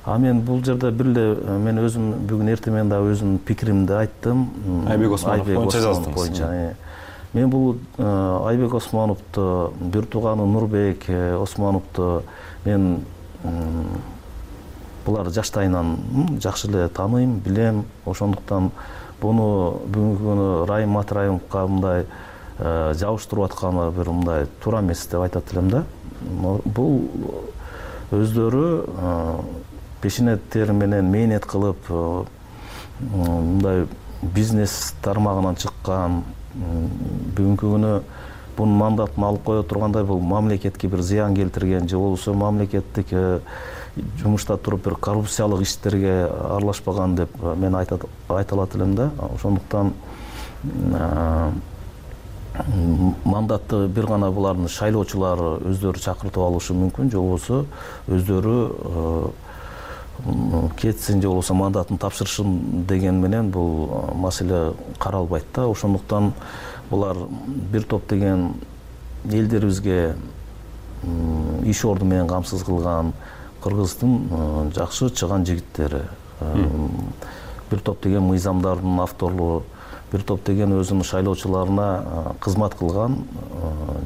[0.06, 4.46] А мен бул жерде бир эле мен өзүм бүгүн эртең менен дагы өзүмдүн пикиримди айттым.
[4.88, 6.14] Айбек осмонов боюнча жаздыңыз.
[6.14, 6.76] Боюнча
[7.38, 8.04] мен бул э,
[8.50, 12.24] айбек осмоновду бир тууганы нурбек э, осмоновду
[12.66, 13.04] мен
[15.06, 17.86] булар жаштайынан жакшы эле тааныйм билем.
[18.06, 18.72] Ошондуктан
[19.22, 22.06] буну бүгүнкү күнү райым матраимовго мындай
[22.58, 25.84] жабыштырып атканы бир мындай туура эмес деп айтат элем да.
[26.66, 27.06] Бул
[28.12, 28.66] өздөрү
[30.02, 31.88] пешене тери менен мээнет кылып
[33.00, 33.86] мындай
[34.22, 36.24] бизнес тармагынан чыккан
[36.58, 37.92] бүгүнкү күнү
[38.58, 43.14] бунун мандатын алып кое тургандай бул мамлекетке бир зыян келтирген же болбосо мамлекеттик
[44.22, 48.00] жумушта туруп бир коррупциялык иштерге аралашпаган деп мен айта
[48.30, 49.12] алат элем да.
[49.36, 49.94] Ошондуктан
[53.24, 57.66] мандатты бир гана булардын шайлоочулары өздөрү чакыртып алышы мүмкүн же болбосо
[58.08, 58.56] өздөрү
[60.78, 65.68] кетсин же болбосо мандатын тапшырышын деген менен бул маселе каралбайт да.
[65.68, 66.34] Ошондуктан
[66.90, 67.18] булар
[67.72, 68.54] бир топ деген
[69.26, 70.16] элдерибизге
[71.64, 73.14] иш орду менен камсыз кылган
[73.64, 76.04] кыргыздын жакшы чыган жигиттери
[77.70, 79.64] бир топ деген мыйзамдардын авторлору
[80.12, 83.24] бир топ деген өзүнүн шайлоочуларына кызмат кылган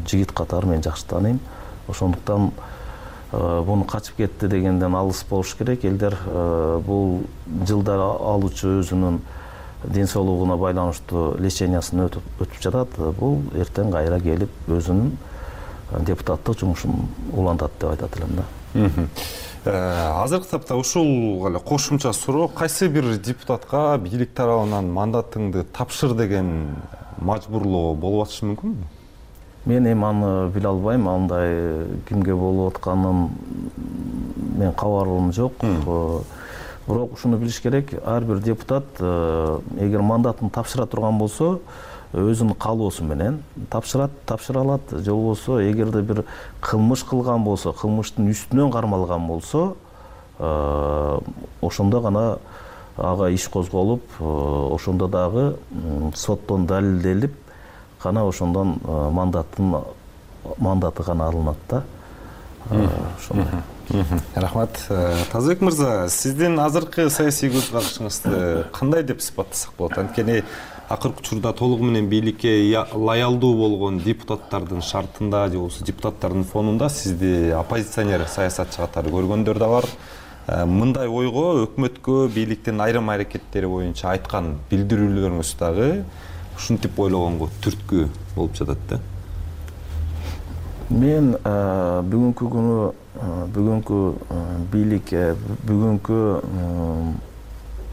[0.08, 1.40] жигит катары мен жакшы тааныйм
[1.88, 2.52] ошондуктан
[3.32, 5.86] буну качып кетти дегенден алыс болуш керек.
[5.86, 6.18] Элдер
[6.86, 7.22] бул
[7.68, 9.20] жылда алуучу өзүнүн
[9.86, 12.98] ден соолугуна байланыштуу лечениясын өтүп жатат.
[13.20, 15.16] Бул эртең кайра келип өзүнүн
[16.08, 18.46] депутаттык жумушун улантат деп айтат элем да.
[19.64, 26.76] Азыркы тапта ушул эле кошумча суроо кайсы бир депутатка бийлик тарабынан мандатыңды тапшыр деген
[27.20, 28.88] мажбурлоо болуп атышы мүмкүнбү
[29.66, 31.08] мен эми аны биле албайм.
[31.10, 33.30] Андай кимге болуп атканын
[34.58, 35.54] менин кабарым жок.
[36.88, 37.94] Бирок ушуну билиш керек.
[38.06, 41.60] Ар бир депутат э, эгер мандатын тапшыра турган болсо
[42.14, 44.82] өзүнүн каалоосу менен тапшырат тапшыра алат.
[44.92, 46.26] Же болбосо эгерде бир
[46.60, 49.76] кылмыш кылган болсо кылмыштын үстүнөн кармалган болсо
[50.40, 51.20] э,
[51.62, 52.40] ошондо гана
[52.98, 55.56] ага иш козголуп э, ошондо дагы
[56.16, 57.34] соттон далилделип
[58.04, 59.76] гана ошондон мандаттын
[60.58, 61.84] мандаты гана алынат да.
[62.70, 63.62] Ошондой.
[64.36, 64.78] Рахмат.
[65.32, 69.98] Тазабек мырза сиздин азыркы саясий көз карашыңызды кандай деп сыпаттасак болот?
[69.98, 70.44] Анткени
[70.88, 78.28] акыркы учурда толугу менен бийликке лоялдуу болгон депутаттардын шартында же болбосо депутаттардын фонунда сизди оппозиционер
[78.28, 79.86] саясатчы катары көргөндөр да бар.
[80.66, 86.04] Мындай ойго өкмөткө бийликтин айрым аракеттери боюнча айткан билдирүүлөрүңүз дагы
[86.62, 88.06] ушинтип ойлогонго түрткү
[88.36, 89.00] болуп жатат да.
[90.92, 92.76] Мен бүгүнкү күнү
[93.56, 94.00] бүгүнкү
[94.72, 95.14] бийлик
[95.66, 96.20] бүгүнкү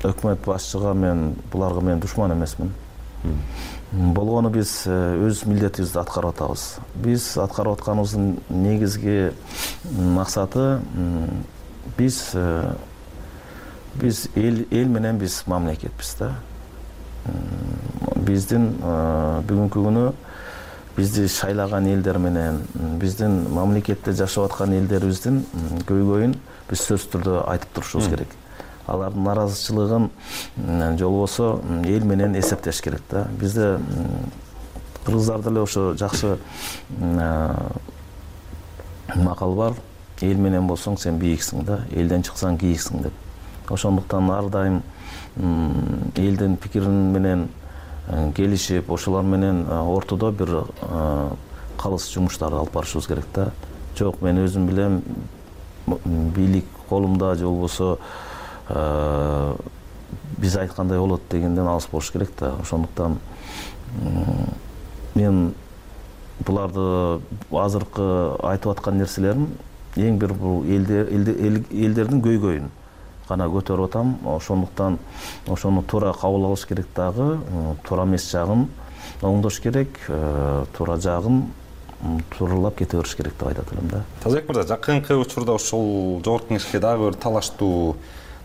[0.08, 2.74] өкмөт башчыга мен буларга мен душман эмесмин.
[3.92, 6.66] Болгону биз өз милдетибизди аткарып атабыз
[7.02, 9.32] биз аткарып атканыбыздын негизги
[10.18, 10.66] максаты
[11.96, 12.20] биз
[13.96, 16.34] биз эл менен биз мамлекетпиз да
[18.26, 18.70] биздин
[19.48, 20.04] бүгүнкү күнү
[20.96, 22.62] бизди шайлаган элдер менен
[22.98, 25.44] биздин мамлекетте жашап аткан элдерибиздин
[25.86, 26.34] көйгөйүн
[26.68, 28.28] биз сөзсүз түрдө айтып турушубуз керек.
[28.88, 30.08] Алардын нааразычылыгын
[30.98, 33.26] же болбосо эл менен эсептеш керек да.
[33.40, 33.78] Бизде
[35.04, 36.38] кыргыздарда эле ошо жакшы
[39.14, 39.74] макал бар.
[40.20, 43.12] Эл менен болсоң сен бийиксиң да элден чыксаң кийиксиң деп.
[43.70, 44.82] Ошондуктан ар дайым
[45.38, 47.48] элдин пикирин менен
[48.08, 51.30] э, келишип ошолор менен э, ортодо бир э,
[51.78, 53.50] калыс жумуштарды алып барышыбыз керек да.
[53.96, 55.02] Жок мен өзүм билем
[56.34, 57.98] бийлик колумда же болбосо
[60.38, 62.54] биз айткандай болот дегенден алыс болуш керек да.
[62.62, 63.18] Ошондуктан
[65.14, 65.54] мен
[66.40, 67.20] буларды
[67.52, 68.08] азыркы
[68.42, 69.48] айтып аткан нерселерим
[69.96, 72.68] эң бир бул элдердин көйгөйүн
[73.28, 74.16] гана көтөрүп атам.
[74.24, 74.98] Ошондуктан
[75.46, 77.38] ошону туура кабыл алыш керек дагы
[77.86, 78.68] туура эмес жагын
[79.22, 81.46] оңдош керек э, туура жагын
[82.36, 84.04] тууралап кете бериш керек деп айтат элем да.
[84.22, 87.96] Тазабек мырза жакынкы учурда ушул жогорку кеңешке дагы бир талаштуу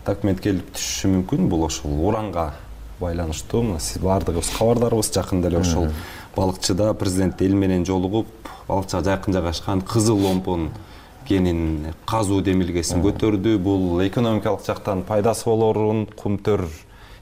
[0.06, 2.52] документ келип түшүшү мүмкүн бул ошол уранга
[3.00, 3.62] байланыштуу.
[3.62, 5.88] Мына сиз баардыгыбыз кабардарбыз жакында эле ошол
[6.36, 8.26] балыкчыда президент эл менен жолугуп
[8.68, 10.70] балыкчыга жакын жайгашкан кызыл омпон
[11.28, 13.56] кенин казуу демилгесин көтөрдү.
[13.58, 16.66] Бул экономикалык жактан пайдасы болорун кумтөр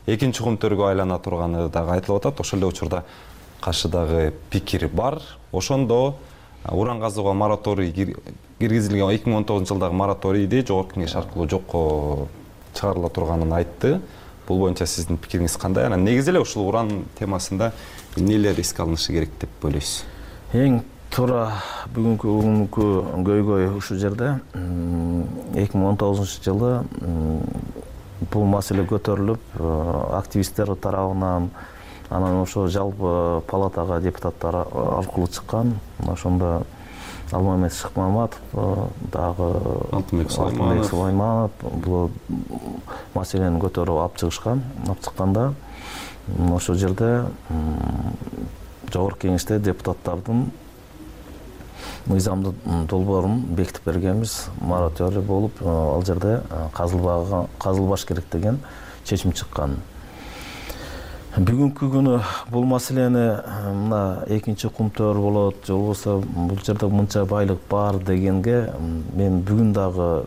[0.07, 2.41] экинчи кумтөргө айлана турганы дагы айтылып атат.
[2.41, 3.05] Ошол эле учурда
[3.61, 5.21] каршыдагы пикир бар.
[5.53, 6.17] Ошондо
[6.71, 7.93] уран казууга мораторий
[8.59, 12.29] киргизилген эки миң он тогузунчу жылдагы мораторийди жогорку кеңеш аркылуу жокко
[12.75, 14.01] чыгарыла турганын айтты.
[14.47, 15.87] Бул боюнча сиздин пикириңиз кандай?
[15.87, 17.73] Анан негизи эле ушул уран темасында
[18.17, 20.05] эмнелер эске алынышы керек деп ойлойсуз?
[20.53, 20.83] Эң
[21.13, 21.43] туура
[21.93, 22.85] бүгүнкү күнкү
[23.27, 24.31] көйгөй ушул жерде
[25.61, 26.71] эки миң он тогузунчу жылы
[28.33, 29.59] бул маселе көтөрүлүп
[30.17, 31.51] активисттер тарабынан
[32.09, 35.75] анан ошо жалпы палатага депутаттар аркылуу чыккан.
[36.09, 36.63] Ошондо
[37.31, 38.41] алмамет шыкмаматов
[39.13, 39.51] дагы
[39.93, 41.51] алтынбек алтынбек сулайманов
[41.85, 42.11] бул
[43.15, 45.53] маселени көтөрүп алып чыгышкан алып чыкканда
[46.57, 47.13] ошол жерде
[48.93, 50.51] жогорку кеңеште депутаттардын
[52.07, 52.55] мыйзамдуу
[52.89, 54.49] долбоорун бекитип бергенбиз.
[54.61, 56.41] Мораторий болуп ал жерде
[56.73, 58.59] казылбаш керек деген
[59.05, 59.77] чечим чыккан.
[61.33, 62.19] Бүгүнкү күнү
[62.53, 63.41] бул маселени
[63.73, 68.73] мына экинчи кумтөр болот же болбосо бул жерде мынча байлык бар дегенге
[69.17, 70.27] мен бүгүн дагы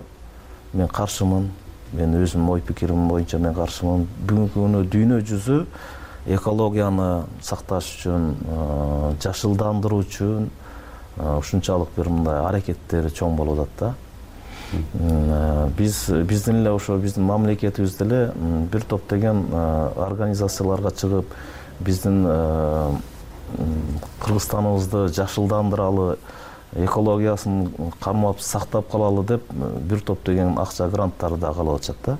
[0.74, 1.51] мен каршымын.
[1.93, 4.08] Мен өзүмдүн ой пикирим боюнча мен каршымын.
[4.26, 5.60] Бүгүнкү күнү дүйнө жүзү
[6.26, 8.32] экологияны сакташ үчүн
[9.22, 10.49] жашылдандыруу үчүн
[11.18, 13.93] ушунчалык бир мындай аракеттери чоң болуп атат да.
[15.78, 18.32] Биз биздин эле ошо биздин мамлекетибиз деле
[18.72, 21.26] бир топ деген организацияларга чыгып
[21.80, 22.26] биздин
[24.20, 26.18] кыргызстаныбызды жашылдандыралы
[26.76, 27.70] экологиясын
[28.01, 32.18] кармап сактап калалы деп бир топ деген акча гранттарды дагы алып атышат да.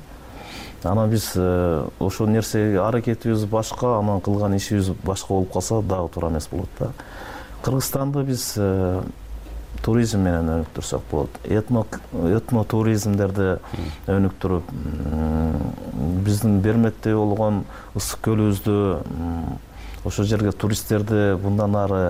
[0.84, 6.48] Анан биз ошол нерсеге аракетибиз башка анан кылган ишибиз башка болуп калса дагы туура эмес
[6.52, 6.91] болот да
[7.66, 8.53] кыргызстанды биз
[9.84, 11.39] туризм менен өнүктүрсөк болот.
[11.43, 13.57] Этно туризмдерди
[14.07, 14.70] өнүктүрүп
[16.26, 17.63] биздин берметтей болгон
[17.97, 18.78] ысык көлүбүздү
[20.05, 22.03] ошол жерге туристтерди мындан ары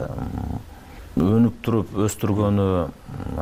[1.16, 2.68] өнүктүрүп өстүргөнү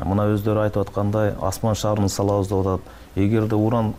[0.05, 2.87] мына өздөрү айтып аткандай асман шаарын салабыз деп атат.
[3.17, 3.93] Эгерде уран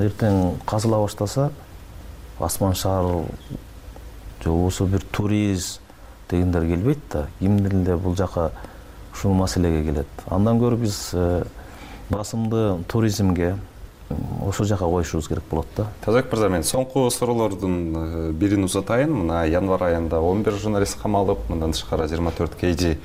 [0.00, 1.50] эртең казыла баштаса
[2.40, 3.28] асман шаар
[4.40, 5.83] же болбосо бир турист
[6.30, 8.50] дегендер келбейт да кимдир эле бул жака
[9.12, 10.06] ушул маселеге келет.
[10.26, 11.44] Андан көрө биз э,
[12.10, 13.56] басымды туризмге
[14.44, 15.86] ошол жака коюшубуз керек болот да.
[16.04, 19.12] Тазабек мырза мен соңку суроолордун э, бирин узатайын.
[19.12, 22.96] Мына январь айында он бир журналист камалып мындан тышкары жыйырма төрт kg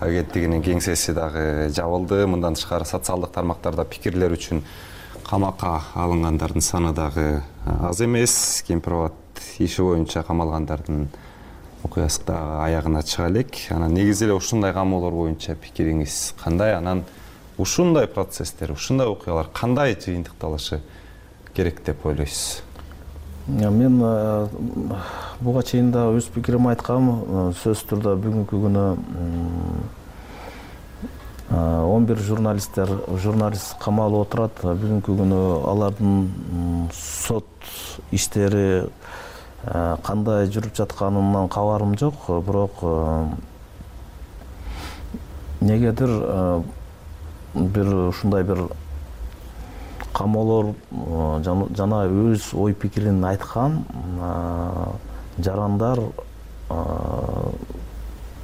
[0.00, 2.26] агенттигинин кеңсеси дагы жабылды.
[2.26, 4.62] Мындан тышкары социалдык тармактарда пикирлер үчүн
[5.28, 8.64] камакка алынгандардын саны дагы э, аз эмес.
[8.66, 9.12] Кемпир абад
[9.58, 11.08] иши боюнча камалгандардын
[11.84, 13.56] окуясы дагы аягына чыга элек.
[13.70, 16.74] Анан негизи эле ушундай камоолор боюнча пикириңиз кандай?
[16.76, 17.04] Анан
[17.58, 20.80] ушундай процесстер ушундай окуялар кандай жыйынтыкталышы
[21.54, 22.62] керек деп ойлойсуз?
[23.46, 24.48] Мен э,
[25.40, 28.84] буга чейин да өз пикиримди айткам э, сөзсүз түрдө бүгүнкү күнү
[31.48, 35.40] э, он бир журналисттер журналист камалып отурат бүгүнкү күнү
[35.72, 37.48] алардын сот
[38.12, 39.27] иштери Э,
[39.66, 43.26] кандай жүрүп жатканынан кабарым жок бирок э,
[45.60, 46.62] негедир э,
[47.54, 48.68] бир ушундай бир
[50.12, 50.74] камоолор
[51.42, 53.84] жана өз ой пикирин айткан
[55.38, 56.00] жарандар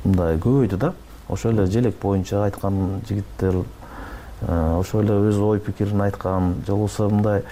[0.05, 0.93] мындай көбөйдү да.
[1.29, 3.63] Ошол эле желек боюнча айткан жигиттер
[4.47, 7.43] ошол эле өз ой пикирин айткан же болбосо мындай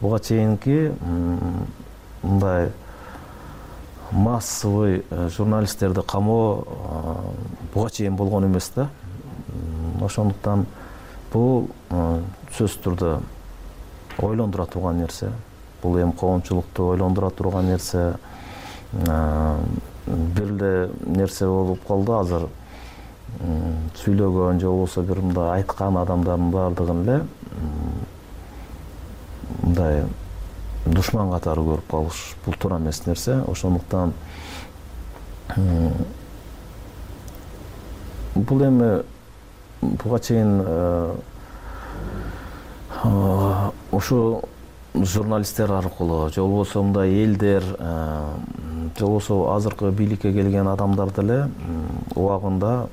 [0.00, 0.92] буга чейинки
[2.22, 2.70] мындай
[4.12, 7.14] массовый э, журналисттерди камоо э,
[7.74, 8.88] буга чейин болгон эмес да.
[10.00, 10.66] Ошондуктан
[11.32, 12.20] бул э,
[12.52, 13.12] сөзсүз түрдө
[14.20, 15.32] ойлондура турган нерсе
[15.82, 18.14] бул эми коомчулукту ойлондура турган нерсе
[18.92, 22.12] бир эле нерсе болуп калды.
[22.12, 22.48] Азыр
[24.02, 27.22] сүйлөгөн же болбосо бир мындай айткан адамдардын баардыгын эле
[29.62, 30.04] мындай
[30.86, 33.42] душман катары көрүп калыш бул туура эмес нерсе.
[33.48, 34.12] Ошондуктан
[38.34, 39.02] бул эми
[39.80, 40.62] буга чейин
[43.92, 44.42] ушу
[44.94, 51.48] журналисттер аркылуу же болбосо мындай элдер же болбосо азыркы бийликке келген адамдар деле
[52.14, 52.88] убагында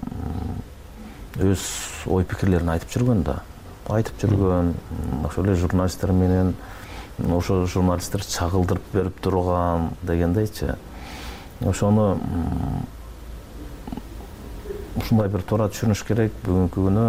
[1.39, 1.59] өз
[2.07, 3.41] ой пикирлерин айтып жүргөн да.
[3.89, 4.73] Айтып жүргөн
[5.27, 6.55] ошол эле журналисттер менен
[7.27, 10.75] ошо журналисттер чагылдырып берип турган дегендейчи.
[11.65, 12.17] Ошону
[14.95, 16.33] ушундай бир туура түшүнүш керек.
[16.45, 17.05] Бүгүнкү күнү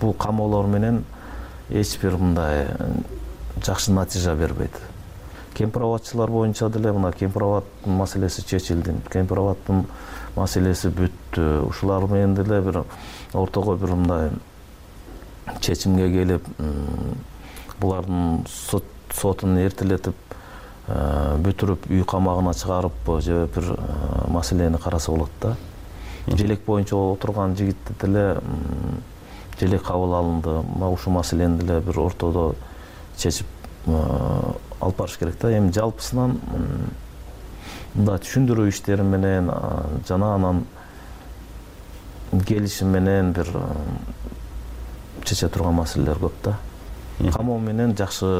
[0.00, 1.04] бул камоолор менен
[1.70, 2.68] эч бир мындай
[3.64, 4.78] жакшы натыйжа бербейт.
[5.54, 9.84] Кемпир абадчылар боюнча деле мына кемпир абадтын маселеси чечилди кемпир абадтын
[10.36, 12.84] маселеси бүттү ушулар менен деле бир
[13.34, 14.30] ортого бир мындай
[15.60, 16.48] чечимге келип
[17.80, 18.46] булардын
[19.14, 20.16] сотун эртелетип
[20.88, 25.56] э, бүтүрүп үй камагына чыгарыппы же бир э, маселени караса болот да.
[26.26, 28.40] Желек боюнча отурган жигитти деле
[29.60, 30.62] желек кабыл алынды.
[30.62, 32.54] Мына ушул маселени деле бир ортодо
[33.16, 33.46] чечип
[33.86, 35.56] алып барыш керек да.
[35.58, 36.38] Эми жалпысынан
[37.94, 39.50] мындай түшүндүрүү иштери менен
[40.08, 40.64] жана анан
[42.46, 43.50] келишим менен бир
[45.24, 46.56] чече турган маселелер көп да
[47.30, 48.30] камоо менен жакшы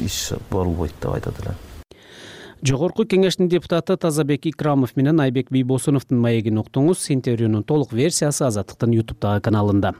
[0.00, 1.56] иш болбойт деп айтат элем
[2.62, 9.44] жогорку кеңештин депутаты тазабек икрамов менен айбек бийбосуновдун маегин уктуңуз интервьюнун толук версиясы азаттыктын ютубтагы
[9.44, 9.94] каналында.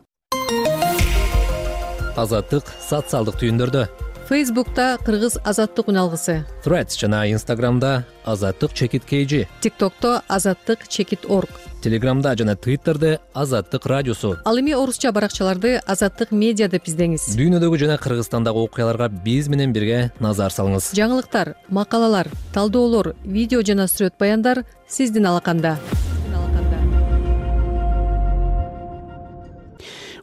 [2.16, 3.86] Азаттык социалдык түйүндөрдө
[4.26, 11.50] фейсбукта кыргыз азаттык үналгысы threads жана инстаграмда азаттык чекит kg тиктокто азаттык чекит орг.
[11.82, 14.36] Телеграмда жана твиттерде азаттык радиосу.
[14.44, 17.36] Ал эми орусча баракчаларды азаттык медиа деп издеңиз.
[17.38, 20.90] Дүйнөдөгү жана кыргызстандагы окуяларга биз менен бирге назар салыңыз.
[20.98, 25.76] Жаңылыктар макалалар талдоолор видео жана сүрөт баяндар сиздин алаканда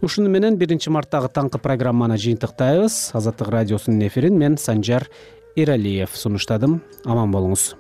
[0.03, 3.13] ушуну менен биринчи марттагы таңкы программаны жыйынтыктайбыз.
[3.15, 5.07] Азаттык радиосунун эфирин мен санжар
[5.55, 6.81] эралиев сунуштадым.
[7.05, 7.71] Аман болуңуз